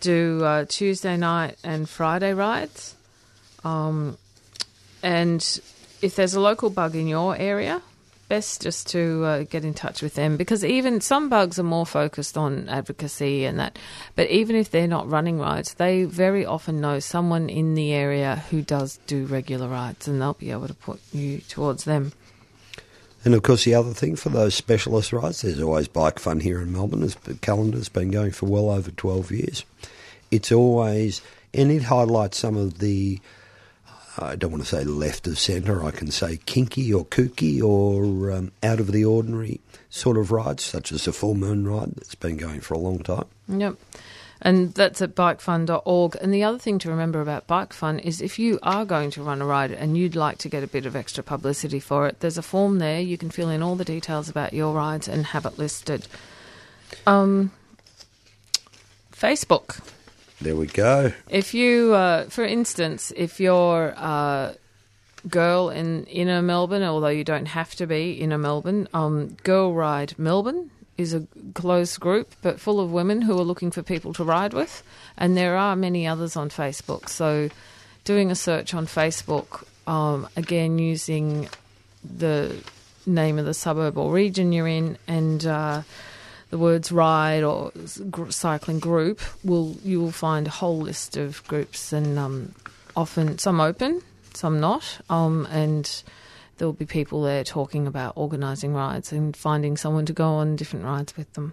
do 0.00 0.42
uh, 0.44 0.64
Tuesday 0.66 1.16
night 1.16 1.56
and 1.62 1.88
Friday 1.88 2.32
rides. 2.32 2.94
Um, 3.64 4.16
and 5.02 5.42
if 6.00 6.16
there's 6.16 6.34
a 6.34 6.40
local 6.40 6.70
bug 6.70 6.94
in 6.94 7.06
your 7.06 7.36
area, 7.36 7.82
best 8.28 8.62
just 8.62 8.88
to 8.88 9.24
uh, 9.24 9.42
get 9.44 9.64
in 9.64 9.74
touch 9.74 10.02
with 10.02 10.14
them 10.14 10.36
because 10.36 10.64
even 10.64 11.00
some 11.00 11.28
bugs 11.28 11.58
are 11.58 11.64
more 11.64 11.86
focused 11.86 12.36
on 12.36 12.68
advocacy 12.68 13.44
and 13.44 13.58
that. 13.58 13.78
But 14.14 14.30
even 14.30 14.56
if 14.56 14.70
they're 14.70 14.88
not 14.88 15.08
running 15.08 15.38
rides, 15.38 15.74
they 15.74 16.04
very 16.04 16.44
often 16.44 16.80
know 16.80 16.98
someone 16.98 17.48
in 17.48 17.74
the 17.74 17.92
area 17.92 18.44
who 18.50 18.62
does 18.62 18.98
do 19.06 19.26
regular 19.26 19.68
rides, 19.68 20.08
and 20.08 20.20
they'll 20.20 20.34
be 20.34 20.50
able 20.50 20.68
to 20.68 20.74
put 20.74 21.00
you 21.12 21.38
towards 21.38 21.84
them. 21.84 22.12
And 23.24 23.34
of 23.34 23.42
course, 23.42 23.64
the 23.64 23.74
other 23.74 23.92
thing 23.92 24.14
for 24.14 24.28
those 24.28 24.54
specialist 24.54 25.12
rides, 25.12 25.42
there's 25.42 25.60
always 25.60 25.88
bike 25.88 26.20
fun 26.20 26.38
here 26.38 26.60
in 26.60 26.72
Melbourne. 26.72 27.00
The 27.00 27.34
calendar's 27.34 27.88
been 27.88 28.12
going 28.12 28.30
for 28.30 28.46
well 28.46 28.70
over 28.70 28.92
12 28.92 29.32
years. 29.32 29.64
It's 30.30 30.52
always, 30.52 31.22
and 31.52 31.72
it 31.72 31.82
highlights 31.82 32.38
some 32.38 32.56
of 32.56 32.78
the, 32.78 33.20
I 34.18 34.36
don't 34.36 34.50
want 34.50 34.62
to 34.62 34.68
say 34.68 34.84
left 34.84 35.26
of 35.26 35.38
centre, 35.38 35.84
I 35.84 35.90
can 35.90 36.10
say 36.10 36.38
kinky 36.46 36.92
or 36.92 37.04
kooky 37.04 37.62
or 37.62 38.30
um, 38.30 38.52
out 38.62 38.80
of 38.80 38.92
the 38.92 39.04
ordinary 39.04 39.60
sort 39.90 40.16
of 40.16 40.30
rides, 40.30 40.62
such 40.62 40.92
as 40.92 41.04
the 41.04 41.12
Full 41.12 41.34
Moon 41.34 41.66
Ride 41.66 41.94
that's 41.96 42.14
been 42.14 42.36
going 42.36 42.60
for 42.60 42.74
a 42.74 42.78
long 42.78 43.00
time. 43.00 43.26
Yep. 43.48 43.76
And 44.42 44.74
that's 44.74 45.00
at 45.00 45.14
bikefun.org. 45.14 46.16
And 46.20 46.32
the 46.32 46.44
other 46.44 46.58
thing 46.58 46.78
to 46.80 46.90
remember 46.90 47.20
about 47.20 47.46
Bike 47.46 47.72
Fun 47.72 47.98
is 47.98 48.20
if 48.20 48.38
you 48.38 48.58
are 48.62 48.84
going 48.84 49.10
to 49.12 49.22
run 49.22 49.40
a 49.40 49.46
ride 49.46 49.70
and 49.70 49.96
you'd 49.96 50.14
like 50.14 50.38
to 50.38 50.48
get 50.48 50.62
a 50.62 50.66
bit 50.66 50.84
of 50.84 50.94
extra 50.94 51.24
publicity 51.24 51.80
for 51.80 52.06
it, 52.06 52.20
there's 52.20 52.36
a 52.36 52.42
form 52.42 52.78
there. 52.78 53.00
You 53.00 53.16
can 53.16 53.30
fill 53.30 53.48
in 53.48 53.62
all 53.62 53.76
the 53.76 53.84
details 53.84 54.28
about 54.28 54.52
your 54.52 54.74
rides 54.74 55.08
and 55.08 55.26
have 55.26 55.46
it 55.46 55.58
listed. 55.58 56.06
Um, 57.06 57.50
Facebook. 59.10 59.80
There 60.40 60.56
we 60.56 60.66
go. 60.66 61.12
If 61.28 61.54
you, 61.54 61.94
uh, 61.94 62.24
for 62.28 62.44
instance, 62.44 63.12
if 63.16 63.40
you're 63.40 63.88
a 63.88 64.54
girl 65.28 65.70
in 65.70 66.04
inner 66.04 66.42
Melbourne, 66.42 66.82
although 66.82 67.08
you 67.08 67.24
don't 67.24 67.46
have 67.46 67.74
to 67.76 67.86
be 67.86 68.12
inner 68.12 68.38
Melbourne, 68.38 68.88
um, 68.92 69.36
Girl 69.42 69.72
Ride 69.72 70.14
Melbourne 70.18 70.70
is 70.96 71.14
a 71.14 71.26
closed 71.54 72.00
group, 72.00 72.34
but 72.42 72.60
full 72.60 72.80
of 72.80 72.90
women 72.90 73.22
who 73.22 73.38
are 73.38 73.44
looking 73.44 73.70
for 73.70 73.82
people 73.82 74.12
to 74.14 74.24
ride 74.24 74.54
with, 74.54 74.82
and 75.16 75.36
there 75.36 75.56
are 75.56 75.76
many 75.76 76.06
others 76.06 76.36
on 76.36 76.48
Facebook. 76.48 77.08
So, 77.08 77.50
doing 78.04 78.30
a 78.30 78.34
search 78.34 78.72
on 78.72 78.86
Facebook, 78.86 79.64
um, 79.86 80.28
again 80.36 80.78
using 80.78 81.48
the 82.04 82.56
name 83.04 83.38
of 83.38 83.44
the 83.44 83.54
suburb 83.54 83.98
or 83.98 84.12
region 84.12 84.52
you're 84.52 84.68
in, 84.68 84.96
and 85.06 85.44
uh, 85.46 85.82
the 86.50 86.58
words 86.58 86.92
ride 86.92 87.42
or 87.42 87.72
cycling 88.30 88.78
group 88.78 89.20
will 89.44 89.76
you 89.84 90.00
will 90.00 90.12
find 90.12 90.46
a 90.46 90.50
whole 90.50 90.78
list 90.78 91.16
of 91.16 91.46
groups 91.48 91.92
and 91.92 92.18
um, 92.18 92.54
often 92.94 93.38
some 93.38 93.60
open 93.60 94.02
some 94.34 94.60
not 94.60 95.00
um, 95.10 95.46
and 95.50 96.02
there 96.58 96.66
will 96.66 96.72
be 96.72 96.86
people 96.86 97.22
there 97.22 97.44
talking 97.44 97.86
about 97.86 98.12
organising 98.16 98.72
rides 98.72 99.12
and 99.12 99.36
finding 99.36 99.76
someone 99.76 100.06
to 100.06 100.12
go 100.12 100.28
on 100.28 100.56
different 100.56 100.84
rides 100.84 101.16
with 101.16 101.32
them 101.34 101.52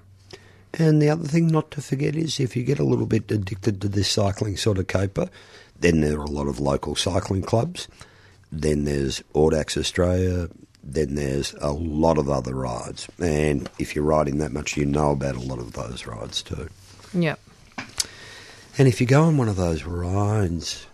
And 0.74 1.02
the 1.02 1.10
other 1.10 1.28
thing 1.28 1.48
not 1.48 1.70
to 1.72 1.82
forget 1.82 2.16
is 2.16 2.40
if 2.40 2.56
you 2.56 2.64
get 2.64 2.80
a 2.80 2.84
little 2.84 3.06
bit 3.06 3.30
addicted 3.30 3.80
to 3.82 3.88
this 3.88 4.10
cycling 4.10 4.58
sort 4.58 4.80
of 4.80 4.88
caper, 4.88 5.30
then 5.80 6.02
there 6.02 6.20
are 6.20 6.24
a 6.24 6.32
lot 6.32 6.48
of 6.48 6.60
local 6.60 6.96
cycling 6.96 7.44
clubs. 7.44 7.88
Then 8.52 8.86
there's 8.86 9.22
Audax 9.36 9.78
Australia. 9.78 10.50
Then 10.84 11.16
there's 11.16 11.54
a 11.62 11.72
lot 11.72 12.18
of 12.18 12.30
other 12.30 12.54
rides. 12.54 13.08
And 13.20 13.70
if 13.80 13.96
you're 13.96 14.04
riding 14.04 14.40
that 14.40 14.52
much, 14.52 14.76
you 14.76 14.86
know 14.86 15.12
about 15.12 15.36
a 15.36 15.40
lot 15.40 15.60
of 15.60 15.74
those 15.74 16.06
rides 16.06 16.42
too. 16.44 16.68
yep 17.14 17.40
And 18.78 18.88
if 18.88 19.00
you 19.00 19.08
go 19.08 19.24
on 19.24 19.38
one 19.38 19.48
of 19.48 19.56
those 19.56 19.84
rides, 19.84 20.86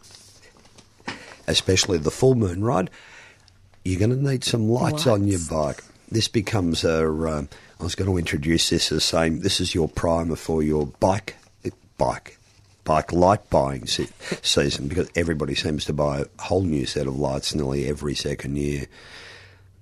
especially 1.48 1.98
the 1.98 2.12
full 2.12 2.36
moon 2.36 2.64
ride, 2.64 2.90
you're 3.84 4.00
going 4.00 4.12
to 4.12 4.30
need 4.32 4.44
some 4.44 4.70
lights, 4.70 5.08
on 5.08 5.28
your 5.28 5.40
bike. 5.50 5.84
This 6.12 6.28
becomes 6.28 6.84
a. 6.84 7.06
Um, 7.08 7.50
I 7.80 7.84
was 7.84 7.96
going 7.96 8.10
to 8.10 8.18
introduce 8.18 8.70
this 8.70 8.92
as 8.92 9.04
saying 9.06 9.40
this 9.40 9.62
is 9.62 9.74
your 9.74 9.88
primer 9.88 10.36
for 10.36 10.62
your 10.62 10.88
bike, 11.00 11.36
bike, 11.98 12.38
bike 12.84 13.14
light 13.14 13.50
buying 13.50 13.88
se- 13.88 14.10
season 14.42 14.90
because 14.90 15.10
everybody 15.16 15.56
seems 15.56 15.86
to 15.86 15.94
buy 15.94 16.20
a 16.20 16.42
whole 16.42 16.64
new 16.64 16.86
set 16.86 17.08
of 17.08 17.18
lights 17.18 17.56
nearly 17.56 17.88
every 17.88 18.16
second 18.16 18.58
year. 18.58 18.88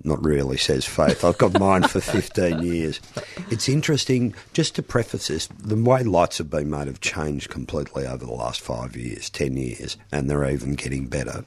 Not 0.04 0.24
really, 0.24 0.56
says 0.56 0.84
Faith. 0.84 1.24
I've 1.24 1.38
got 1.38 1.58
mine 1.58 1.82
for 1.82 2.00
15 2.00 2.62
years. 2.62 3.00
It's 3.50 3.68
interesting, 3.68 4.34
just 4.52 4.76
to 4.76 4.82
preface 4.82 5.26
this, 5.26 5.48
the 5.48 5.74
way 5.74 6.04
lights 6.04 6.38
have 6.38 6.48
been 6.48 6.70
made 6.70 6.86
have 6.86 7.00
changed 7.00 7.50
completely 7.50 8.06
over 8.06 8.24
the 8.24 8.32
last 8.32 8.60
five 8.60 8.96
years, 8.96 9.28
10 9.28 9.56
years, 9.56 9.96
and 10.12 10.30
they're 10.30 10.48
even 10.48 10.74
getting 10.74 11.08
better. 11.08 11.44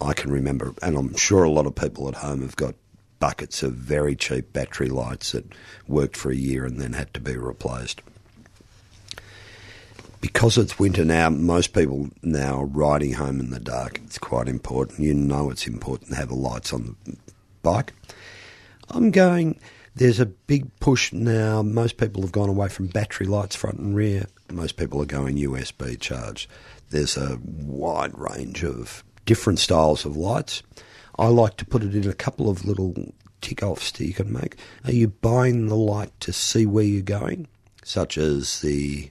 I 0.00 0.14
can 0.14 0.32
remember, 0.32 0.74
and 0.82 0.96
I'm 0.96 1.14
sure 1.16 1.44
a 1.44 1.50
lot 1.50 1.66
of 1.66 1.76
people 1.76 2.08
at 2.08 2.16
home 2.16 2.42
have 2.42 2.56
got 2.56 2.74
buckets 3.18 3.62
of 3.62 3.72
very 3.74 4.16
cheap 4.16 4.52
battery 4.52 4.88
lights 4.88 5.32
that 5.32 5.46
worked 5.86 6.16
for 6.16 6.30
a 6.30 6.36
year 6.36 6.64
and 6.66 6.80
then 6.80 6.92
had 6.92 7.14
to 7.14 7.20
be 7.20 7.36
replaced. 7.36 8.02
Because 10.20 10.58
it's 10.58 10.78
winter 10.78 11.04
now, 11.04 11.30
most 11.30 11.72
people 11.72 12.10
now 12.22 12.62
are 12.62 12.66
riding 12.66 13.12
home 13.12 13.38
in 13.38 13.50
the 13.50 13.60
dark. 13.60 14.00
It's 14.04 14.18
quite 14.18 14.48
important. 14.48 15.00
You 15.00 15.14
know 15.14 15.50
it's 15.50 15.66
important 15.66 16.10
to 16.10 16.16
have 16.16 16.28
the 16.28 16.34
lights 16.34 16.72
on 16.72 16.96
the 17.04 17.16
bike. 17.66 17.92
I'm 18.90 19.10
going. 19.10 19.58
There's 19.96 20.20
a 20.20 20.26
big 20.26 20.68
push 20.78 21.12
now. 21.12 21.62
Most 21.62 21.96
people 21.96 22.22
have 22.22 22.30
gone 22.32 22.48
away 22.48 22.68
from 22.68 22.86
battery 22.86 23.26
lights 23.26 23.56
front 23.56 23.78
and 23.78 23.96
rear. 23.96 24.26
Most 24.52 24.76
people 24.76 25.00
are 25.02 25.06
going 25.06 25.36
USB 25.36 25.98
charged. 25.98 26.48
There's 26.90 27.16
a 27.16 27.38
wide 27.42 28.16
range 28.16 28.62
of 28.62 29.02
different 29.24 29.58
styles 29.58 30.04
of 30.04 30.16
lights. 30.16 30.62
I 31.18 31.26
like 31.28 31.56
to 31.56 31.64
put 31.64 31.82
it 31.82 31.94
in 31.96 32.08
a 32.08 32.12
couple 32.14 32.48
of 32.48 32.64
little 32.66 32.94
tick 33.40 33.62
offs 33.62 33.90
that 33.92 34.04
you 34.06 34.12
can 34.12 34.32
make. 34.32 34.56
Are 34.84 34.92
you 34.92 35.08
buying 35.08 35.66
the 35.66 35.74
light 35.76 36.12
to 36.20 36.32
see 36.32 36.66
where 36.66 36.84
you're 36.84 37.02
going, 37.02 37.48
such 37.82 38.16
as 38.18 38.60
the 38.60 39.10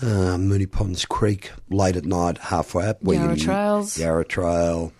uh, 0.00 0.36
Moonee 0.38 0.70
Ponds 0.70 1.04
Creek 1.04 1.50
late 1.68 1.96
at 1.96 2.04
night, 2.04 2.38
halfway 2.38 2.86
up? 2.86 3.02
where 3.02 3.16
Yarra 3.18 3.34
you- 3.36 3.44
Trails. 3.44 3.98
Yarra 3.98 4.24
Trail. 4.24 4.92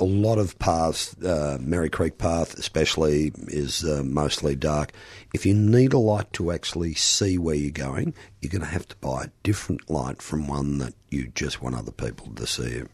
A 0.00 0.04
lot 0.04 0.38
of 0.38 0.58
paths, 0.58 1.14
uh, 1.22 1.58
Merri 1.60 1.90
Creek 1.90 2.16
Path 2.16 2.54
especially, 2.58 3.32
is 3.48 3.84
uh, 3.84 4.02
mostly 4.02 4.56
dark. 4.56 4.92
If 5.34 5.44
you 5.44 5.54
need 5.54 5.92
a 5.92 5.98
light 5.98 6.32
to 6.32 6.50
actually 6.52 6.94
see 6.94 7.36
where 7.36 7.54
you're 7.54 7.70
going, 7.70 8.14
you're 8.40 8.50
going 8.50 8.62
to 8.62 8.66
have 8.66 8.88
to 8.88 8.96
buy 8.96 9.24
a 9.24 9.30
different 9.42 9.90
light 9.90 10.22
from 10.22 10.48
one 10.48 10.78
that 10.78 10.94
you 11.10 11.28
just 11.34 11.60
want 11.60 11.76
other 11.76 11.92
people 11.92 12.28
to 12.34 12.46
see 12.46 12.70
you. 12.70 12.88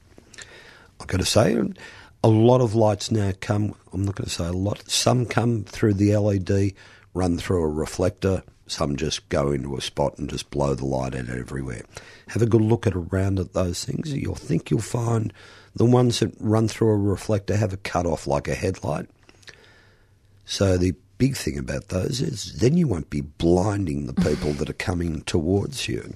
I've 1.01 1.07
got 1.07 1.21
to 1.21 1.25
say, 1.25 1.57
a 2.25 2.29
lot 2.29 2.61
of 2.61 2.75
lights 2.75 3.11
now 3.13 3.31
come, 3.41 3.75
I'm 3.93 4.05
not 4.05 4.17
going 4.17 4.27
to 4.27 4.35
say 4.35 4.47
a 4.47 4.53
lot, 4.53 4.83
some 4.91 5.27
come 5.27 5.63
through 5.63 5.95
the 5.95 6.17
LED, 6.17 6.73
run 7.15 7.39
through 7.39 7.63
a 7.63 7.69
reflector, 7.69 8.43
Some 8.67 8.97
just 8.97 9.29
go 9.29 9.53
into 9.53 9.77
a 9.77 9.81
spot 9.81 10.19
and 10.19 10.29
just 10.29 10.51
blow 10.51 10.75
the 10.75 10.87
light 10.87 11.15
out 11.15 11.29
everywhere. 11.29 11.83
Have 12.29 12.43
a 12.43 12.47
good 12.47 12.63
look 12.63 12.85
at 12.87 12.97
around 12.97 13.39
at 13.39 13.53
those 13.53 13.85
things. 13.85 14.13
You'll 14.13 14.35
think 14.35 14.71
you'll 14.71 14.81
find 14.81 15.33
the 15.77 15.85
ones 15.85 16.21
that 16.21 16.35
run 16.41 16.69
through 16.69 16.89
a 16.89 16.97
reflector 16.97 17.57
have 17.57 17.73
a 17.73 17.79
cut 17.79 18.07
off 18.07 18.27
like 18.27 18.49
a 18.49 18.55
headlight. 18.55 19.07
So 20.47 20.79
the 20.79 20.95
big 21.19 21.37
thing 21.37 21.59
about 21.59 21.89
those 21.89 22.21
is 22.21 22.55
then 22.55 22.77
you 22.77 22.89
won't 22.89 23.11
be 23.11 23.21
blinding 23.21 24.07
the 24.07 24.15
people 24.15 24.53
that 24.55 24.71
are 24.71 24.75
coming 24.75 25.21
towards 25.23 25.87
you, 25.87 26.15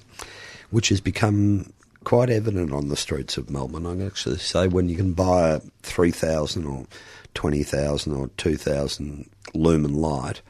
which 0.71 0.89
has 0.89 0.99
become 0.99 1.71
quite 2.03 2.31
evident 2.31 2.73
on 2.73 2.89
the 2.89 2.95
streets 2.95 3.37
of 3.37 3.51
Melbourne. 3.51 3.85
I 3.85 3.91
can 3.91 4.07
actually 4.07 4.39
say 4.39 4.67
when 4.67 4.89
you 4.89 4.95
can 4.95 5.13
buy 5.13 5.49
a 5.49 5.59
3,000 5.83 6.65
or 6.65 6.87
20,000 7.35 8.13
or 8.13 8.29
2,000 8.37 9.29
lumen 9.53 9.93
light, 9.93 10.41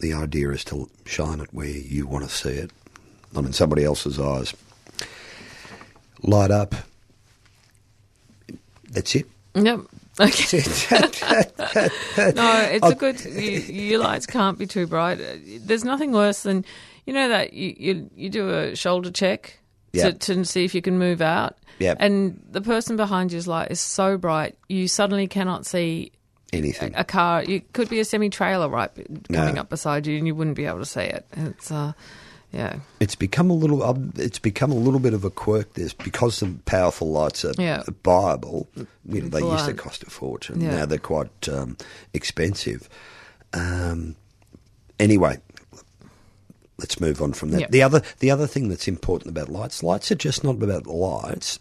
the 0.00 0.12
idea 0.12 0.50
is 0.50 0.64
to 0.64 0.90
shine 1.04 1.40
it 1.40 1.52
where 1.52 1.68
you 1.68 2.08
want 2.08 2.24
to 2.24 2.30
see 2.30 2.50
it, 2.50 2.72
not 3.32 3.44
in 3.44 3.52
somebody 3.52 3.84
else's 3.84 4.18
eyes. 4.18 4.52
Light 6.22 6.50
up. 6.50 6.74
That's 8.90 9.14
it. 9.14 9.26
Yep. 9.54 9.80
Okay. 10.20 10.58
no, 12.34 12.68
it's 12.70 12.86
a 12.86 12.94
good. 12.94 13.20
You, 13.24 13.50
your 13.60 14.00
lights 14.00 14.26
can't 14.26 14.58
be 14.58 14.66
too 14.66 14.86
bright. 14.86 15.18
There's 15.60 15.84
nothing 15.84 16.12
worse 16.12 16.42
than, 16.42 16.64
you 17.06 17.12
know, 17.12 17.28
that 17.28 17.52
you 17.52 17.74
you, 17.78 18.10
you 18.16 18.28
do 18.30 18.48
a 18.50 18.76
shoulder 18.76 19.10
check 19.10 19.58
Yep. 19.92 20.18
to, 20.20 20.34
to 20.34 20.44
see 20.44 20.64
if 20.66 20.74
you 20.74 20.82
can 20.82 20.98
move 20.98 21.22
out. 21.22 21.56
Yep. 21.78 21.96
And 22.00 22.42
the 22.50 22.60
person 22.60 22.96
behind 22.96 23.32
you's 23.32 23.48
light 23.48 23.70
is 23.70 23.80
so 23.80 24.18
bright, 24.18 24.54
you 24.68 24.86
suddenly 24.86 25.26
cannot 25.26 25.64
see 25.64 26.12
Anything. 26.52 26.92
a 26.94 27.04
car. 27.04 27.42
It 27.42 27.72
could 27.72 27.88
be 27.88 27.98
a 28.00 28.04
semi 28.04 28.28
trailer 28.28 28.68
right 28.68 28.90
coming 29.32 29.54
No. 29.54 29.60
up 29.62 29.70
beside 29.70 30.06
you, 30.06 30.18
and 30.18 30.26
you 30.26 30.34
wouldn't 30.34 30.56
be 30.56 30.66
able 30.66 30.80
to 30.80 30.84
see 30.86 31.00
it. 31.02 31.24
It's 31.32 31.70
uh, 31.70 31.92
yeah, 32.52 32.76
It's 33.00 33.14
become 33.14 33.50
a 33.50 33.54
little. 33.54 33.82
Um, 33.82 34.12
it's 34.16 34.38
become 34.38 34.72
a 34.72 34.76
little 34.76 35.00
bit 35.00 35.12
of 35.14 35.24
a 35.24 35.30
quirk. 35.30 35.74
This 35.74 35.92
because 35.92 36.40
the 36.40 36.54
powerful 36.64 37.10
lights 37.10 37.44
are 37.44 37.52
Yeah. 37.58 37.82
buyable. 38.02 38.66
You 39.04 39.22
know, 39.22 39.28
they 39.28 39.40
used 39.40 39.66
to 39.66 39.74
cost 39.74 40.02
a 40.02 40.10
fortune. 40.10 40.60
Yeah. 40.60 40.76
Now 40.76 40.86
they're 40.86 40.98
quite 40.98 41.48
um, 41.48 41.76
expensive. 42.14 42.88
Um, 43.52 44.16
anyway, 44.98 45.38
let's 46.78 47.00
move 47.00 47.20
on 47.20 47.32
from 47.32 47.50
that. 47.50 47.60
Yep. 47.60 47.70
The 47.70 47.82
other, 47.82 48.02
the 48.20 48.30
other 48.30 48.46
thing 48.46 48.68
that's 48.68 48.88
important 48.88 49.30
about 49.30 49.48
lights, 49.48 49.82
lights 49.82 50.10
are 50.10 50.14
just 50.16 50.44
not 50.44 50.56
about 50.62 50.84
the 50.84 50.92
lights. 50.92 51.58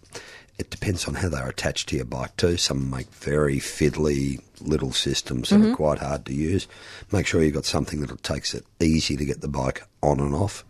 It 0.58 0.69
depends 0.71 1.08
on 1.08 1.13
how 1.15 1.30
they're 1.30 1.47
attached 1.47 1.89
to 1.89 1.95
your 1.97 2.06
bike 2.06 2.36
too. 2.36 2.58
Some 2.58 2.89
make 2.89 3.13
very 3.13 3.58
fiddly 3.60 4.41
little 4.60 4.91
systems 4.91 5.50
that 5.50 5.62
are 5.62 5.76
quite 5.76 6.00
hard 6.00 6.26
to 6.26 6.34
use. 6.34 6.67
Make 7.12 7.28
sure 7.28 7.43
you've 7.43 7.54
got 7.54 7.65
something 7.65 8.02
that 8.02 8.23
takes 8.23 8.56
it 8.56 8.65
easy 8.80 9.15
to 9.17 9.26
get 9.26 9.41
the 9.41 9.47
bike 9.47 9.84
on 10.02 10.19
and 10.19 10.34
off. 10.34 10.65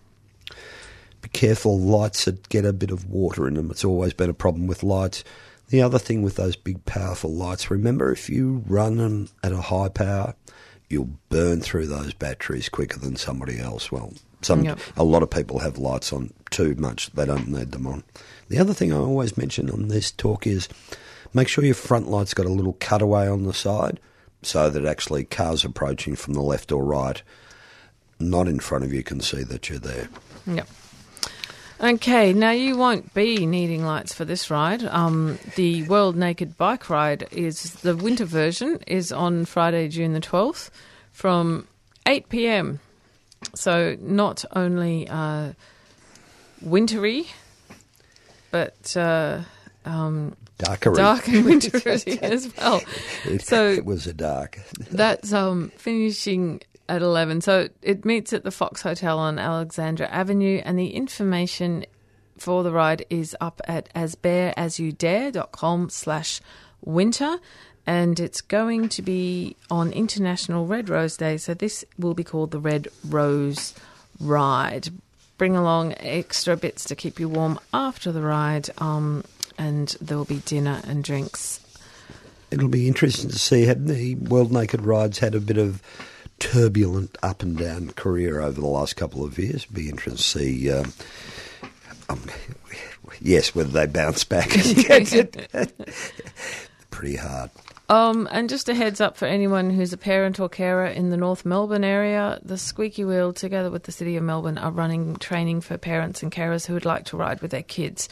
Be 1.28 1.40
careful, 1.40 1.78
lights 1.78 2.24
that 2.24 2.48
get 2.48 2.63
a 2.63 2.72
bit 2.72 2.90
of 2.90 3.10
water 3.10 3.50
in 3.50 3.56
them. 3.56 3.70
It's 3.70 3.84
always 3.84 4.13
been 4.13 4.30
a 4.30 4.34
problem 4.34 4.66
with 4.66 4.82
lights. 4.82 5.26
The 5.68 5.82
other 5.82 6.00
thing 6.00 6.22
with 6.22 6.38
those 6.38 6.56
big, 6.56 6.86
powerful 6.86 7.30
lights, 7.34 7.70
remember 7.70 8.13
if 8.13 8.30
you 8.30 8.63
run 8.66 8.96
them 8.96 9.28
at 9.44 9.52
a 9.52 9.60
high 9.60 9.90
power, 9.90 10.36
you'll 10.88 11.10
burn 11.28 11.60
through 11.60 11.88
those 11.88 12.13
batteries 12.13 12.70
quicker 12.70 12.98
than 12.98 13.18
somebody 13.18 13.60
else. 13.60 13.92
Well, 13.92 14.13
some 14.42 14.63
Yep. 14.63 14.80
a 14.96 15.04
lot 15.04 15.22
of 15.22 15.30
people 15.30 15.60
have 15.60 15.78
lights 15.78 16.13
on 16.13 16.32
too 16.50 16.76
much; 16.76 17.12
they 17.12 17.26
don't 17.26 17.50
need 17.50 17.74
them 17.74 17.88
on. 17.88 18.06
The 18.48 18.60
other 18.60 18.74
thing 18.74 18.94
I 18.94 18.98
always 18.98 19.36
mention 19.36 19.70
on 19.70 19.90
this 19.90 20.12
talk 20.12 20.48
is 20.48 20.70
make 21.34 21.50
sure 21.50 21.66
your 21.66 21.76
front 21.76 22.10
light's 22.10 22.34
got 22.34 22.46
a 22.46 22.50
little 22.54 22.78
cutaway 22.80 23.28
on 23.28 23.44
the 23.44 23.54
side, 23.54 24.00
so 24.44 24.70
that 24.70 24.86
actually 24.86 25.26
cars 25.26 25.66
approaching 25.66 26.16
from 26.16 26.36
the 26.36 26.42
left 26.42 26.72
or 26.72 26.86
right, 26.86 27.22
not 28.18 28.48
in 28.48 28.62
front 28.62 28.86
of 28.86 28.94
you, 28.94 29.04
can 29.04 29.20
see 29.20 29.44
that 29.44 29.70
you're 29.70 29.78
there. 29.78 30.08
Yep. 30.46 30.70
Okay, 31.80 32.34
now 32.34 32.50
you 32.52 32.76
won't 32.76 33.13
be 33.13 33.46
needing 33.46 33.86
lights 33.86 34.12
for 34.13 34.26
this 34.26 34.50
ride. 34.50 34.84
Um, 34.84 35.38
the 35.56 35.84
World 35.84 36.16
Naked 36.16 36.58
Bike 36.58 36.90
Ride 36.90 37.28
is 37.32 37.72
the 37.82 37.96
winter 37.96 38.26
version 38.26 38.80
is 38.88 39.12
on 39.12 39.46
Friday, 39.46 39.88
June 39.88 40.13
the 40.13 40.20
twelfth, 40.20 40.72
from 41.12 41.68
eight 42.08 42.30
pm. 42.30 42.80
So 43.54 43.96
not 44.02 44.44
only 44.56 45.08
uh, 45.08 45.54
wintry, 46.63 47.28
but 48.50 48.98
uh, 48.98 49.42
um, 49.86 50.36
Darker. 50.58 50.94
dark 50.94 51.28
and 51.28 51.46
wintry 51.46 51.80
as 52.24 52.52
well. 52.58 52.82
It, 53.26 53.44
So- 53.46 53.68
it 53.70 53.86
was 53.86 54.08
a 54.08 54.13
dark. 54.13 54.58
That's 54.90 55.32
um, 55.32 55.72
finishing 55.78 56.62
at 56.89 57.02
11. 57.02 57.41
So 57.41 57.69
it 57.82 58.06
meets 58.06 58.34
at 58.34 58.43
the 58.43 58.52
Fox 58.52 58.82
Hotel 58.82 59.19
on 59.19 59.39
Alexandra 59.39 60.08
Avenue, 60.08 60.62
and 60.63 60.78
the 60.78 60.91
information 60.91 61.86
for 62.38 62.63
the 62.63 62.71
ride 62.71 63.06
is 63.10 63.36
up 63.41 63.62
at 63.65 63.93
asbareasyouDare.com 63.93 65.89
slash 65.89 66.41
winter. 66.82 67.38
And 67.86 68.19
it's 68.19 68.41
going 68.41 68.89
to 68.89 69.02
be 69.02 69.56
on 69.71 69.93
International 69.93 70.65
Red 70.65 70.89
Rose 70.89 71.15
Day. 71.15 71.38
So 71.38 71.54
this 71.54 71.86
will 71.97 72.13
be 72.13 72.26
called 72.26 72.52
the 72.52 72.60
Red 72.60 72.89
Rose 73.08 73.73
Ride. 74.19 74.89
Bring 75.38 75.56
along 75.56 75.93
extra 76.00 76.58
bits 76.58 76.84
to 76.86 76.95
keep 76.95 77.17
you 77.19 77.30
warm 77.30 77.60
after 77.73 78.12
the 78.12 78.21
ride. 78.21 78.69
Um, 78.80 79.23
and 79.58 79.95
there 80.02 80.17
will 80.17 80.26
be 80.26 80.39
dinner 80.39 80.82
and 80.86 81.02
drinks 81.04 81.62
It'll 82.50 82.69
be 82.69 82.88
interesting 82.88 83.30
to 83.30 83.39
see. 83.39 83.65
Had 83.65 83.88
the 83.88 84.15
World 84.15 84.52
Naked 84.52 84.82
Rides 84.82 85.19
had 85.19 85.36
a 85.36 85.39
bit 85.39 85.58
of 85.58 85.82
turbulent 86.39 87.17
up 87.23 87.41
and 87.41 87.58
down 87.58 87.91
career 87.91 88.41
over 88.41 88.60
the 88.60 88.67
last 88.67 88.95
couple 88.95 89.23
of 89.23 89.38
years? 89.38 89.65
Be 89.65 89.89
interesting 89.89 90.15
to 90.15 90.23
see. 90.23 90.71
Um, 90.71 90.93
um, 92.10 92.23
yes, 93.19 93.54
whether 93.54 93.69
they 93.69 93.86
bounce 93.86 94.23
back. 94.23 94.50
Pretty 96.89 97.15
hard. 97.15 97.52
Um, 97.89 98.28
and 98.32 98.50
just 98.50 98.67
a 98.67 98.73
heads 98.73 99.00
up 99.00 99.15
for 99.15 99.26
anyone 99.26 99.69
who's 99.69 99.93
a 99.93 99.97
parent 99.97 100.39
or 100.39 100.50
carer 100.50 100.88
in 100.88 101.10
the 101.10 101.15
North 101.15 101.45
Melbourne 101.45 101.86
area, 101.86 102.39
the 102.43 102.58
Squeaky 102.58 103.06
Wheel, 103.06 103.32
together 103.32 103.71
with 103.71 103.84
the 103.84 103.93
City 103.93 104.17
of 104.17 104.23
Melbourne, 104.23 104.58
are 104.58 104.71
running 104.71 105.15
training 105.15 105.62
for 105.62 105.78
parents 105.78 106.21
and 106.21 106.32
carers 106.32 106.65
who 106.65 106.73
would 106.73 106.86
like 106.86 107.06
to 107.06 107.17
ride 107.17 107.41
with 107.41 107.52
their 107.52 107.63
kids. 107.63 108.10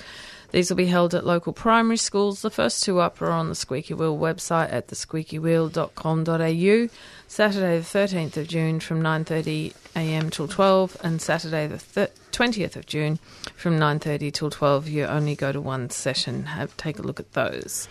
These 0.56 0.70
will 0.70 0.78
be 0.78 0.86
held 0.86 1.13
at 1.13 1.26
local 1.26 1.52
primary 1.52 1.98
schools. 1.98 2.41
The 2.41 2.50
first 2.50 2.82
two 2.82 3.02
up 3.02 3.22
are 3.22 3.30
on 3.30 3.50
the 3.50 3.56
Squeaky 3.56 3.94
Wheel 3.94 4.18
website 4.18 4.72
at 4.72 4.88
thesqueakywheel.com.au. 4.88 6.89
Saturday 7.28 7.78
the 7.78 7.84
13th 7.84 8.38
of 8.38 8.48
June 8.48 8.80
from 8.80 9.02
9.30am 9.02 10.32
till 10.32 10.48
12 10.48 10.96
and 11.04 11.22
Saturday 11.22 11.68
the 11.68 11.78
thir- 11.78 12.08
20th 12.32 12.78
of 12.78 12.86
June 12.86 13.20
from 13.58 13.78
9.30 13.78 14.32
till 14.32 14.50
12. 14.50 14.88
You 14.88 15.04
only 15.04 15.36
go 15.36 15.52
to 15.52 15.60
one 15.60 15.89
session. 15.89 16.46
Have 16.46 16.78
Take 16.78 17.00
a 17.00 17.02
look 17.02 17.20
at 17.20 17.34
those. 17.34 17.89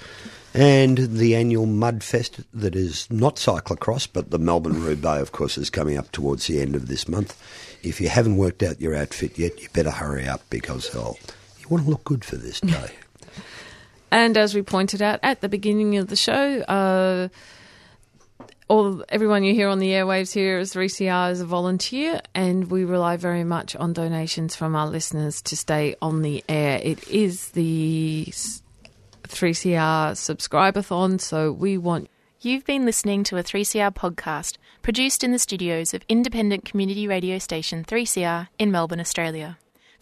And 0.54 0.96
the 0.96 1.36
annual 1.36 1.66
Mudfest 1.66 2.46
that 2.54 2.74
is 2.74 3.10
not 3.10 3.36
cyclocross, 3.36 4.08
but 4.10 4.30
the 4.30 4.38
Melbourne 4.38 4.82
Roubaix, 4.82 5.20
of 5.20 5.32
course, 5.32 5.58
is 5.58 5.68
coming 5.68 5.98
up 5.98 6.12
towards 6.12 6.46
the 6.46 6.62
end 6.62 6.76
of 6.76 6.88
this 6.88 7.08
month. 7.08 7.38
If 7.82 8.00
you 8.00 8.08
haven't 8.08 8.38
worked 8.38 8.62
out 8.62 8.80
your 8.80 8.94
outfit 8.94 9.38
yet, 9.38 9.60
you 9.60 9.68
better 9.74 9.90
hurry 9.90 10.26
up 10.26 10.40
because 10.48 10.96
oh, 10.96 11.18
you 11.64 11.70
want 11.70 11.84
to 11.84 11.90
look 11.90 12.04
good 12.04 12.24
for 12.24 12.36
this 12.36 12.60
day. 12.60 12.90
And 14.10 14.36
as 14.36 14.54
we 14.54 14.62
pointed 14.62 15.02
out 15.02 15.18
at 15.24 15.40
the 15.40 15.48
beginning 15.48 15.96
of 15.96 16.06
the 16.06 16.14
show, 16.14 16.60
uh, 16.60 17.28
all 18.68 19.02
everyone 19.08 19.42
you 19.42 19.54
hear 19.54 19.68
on 19.68 19.80
the 19.80 19.90
airwaves 19.90 20.32
here 20.32 20.60
is 20.60 20.72
3CR 20.72 21.30
as 21.30 21.40
a 21.40 21.44
volunteer, 21.44 22.20
and 22.32 22.70
we 22.70 22.84
rely 22.84 23.16
very 23.16 23.42
much 23.42 23.74
on 23.74 23.92
donations 23.92 24.54
from 24.54 24.76
our 24.76 24.86
listeners 24.86 25.42
to 25.42 25.56
stay 25.56 25.96
on 26.00 26.22
the 26.22 26.44
air. 26.48 26.80
It 26.80 27.08
is 27.08 27.48
the 27.50 28.26
3CR 29.24 30.12
subscribathon, 30.12 31.20
so 31.20 31.50
we 31.50 31.76
want 31.76 32.08
You've 32.40 32.66
been 32.66 32.84
listening 32.84 33.24
to 33.24 33.38
a 33.38 33.42
3CR 33.42 33.94
podcast 33.94 34.58
produced 34.82 35.24
in 35.24 35.32
the 35.32 35.38
studios 35.38 35.94
of 35.94 36.04
independent 36.10 36.64
community 36.66 37.08
radio 37.08 37.38
station 37.38 37.84
3CR 37.84 38.48
in 38.58 38.70
Melbourne, 38.70 39.00
Australia. 39.00 39.58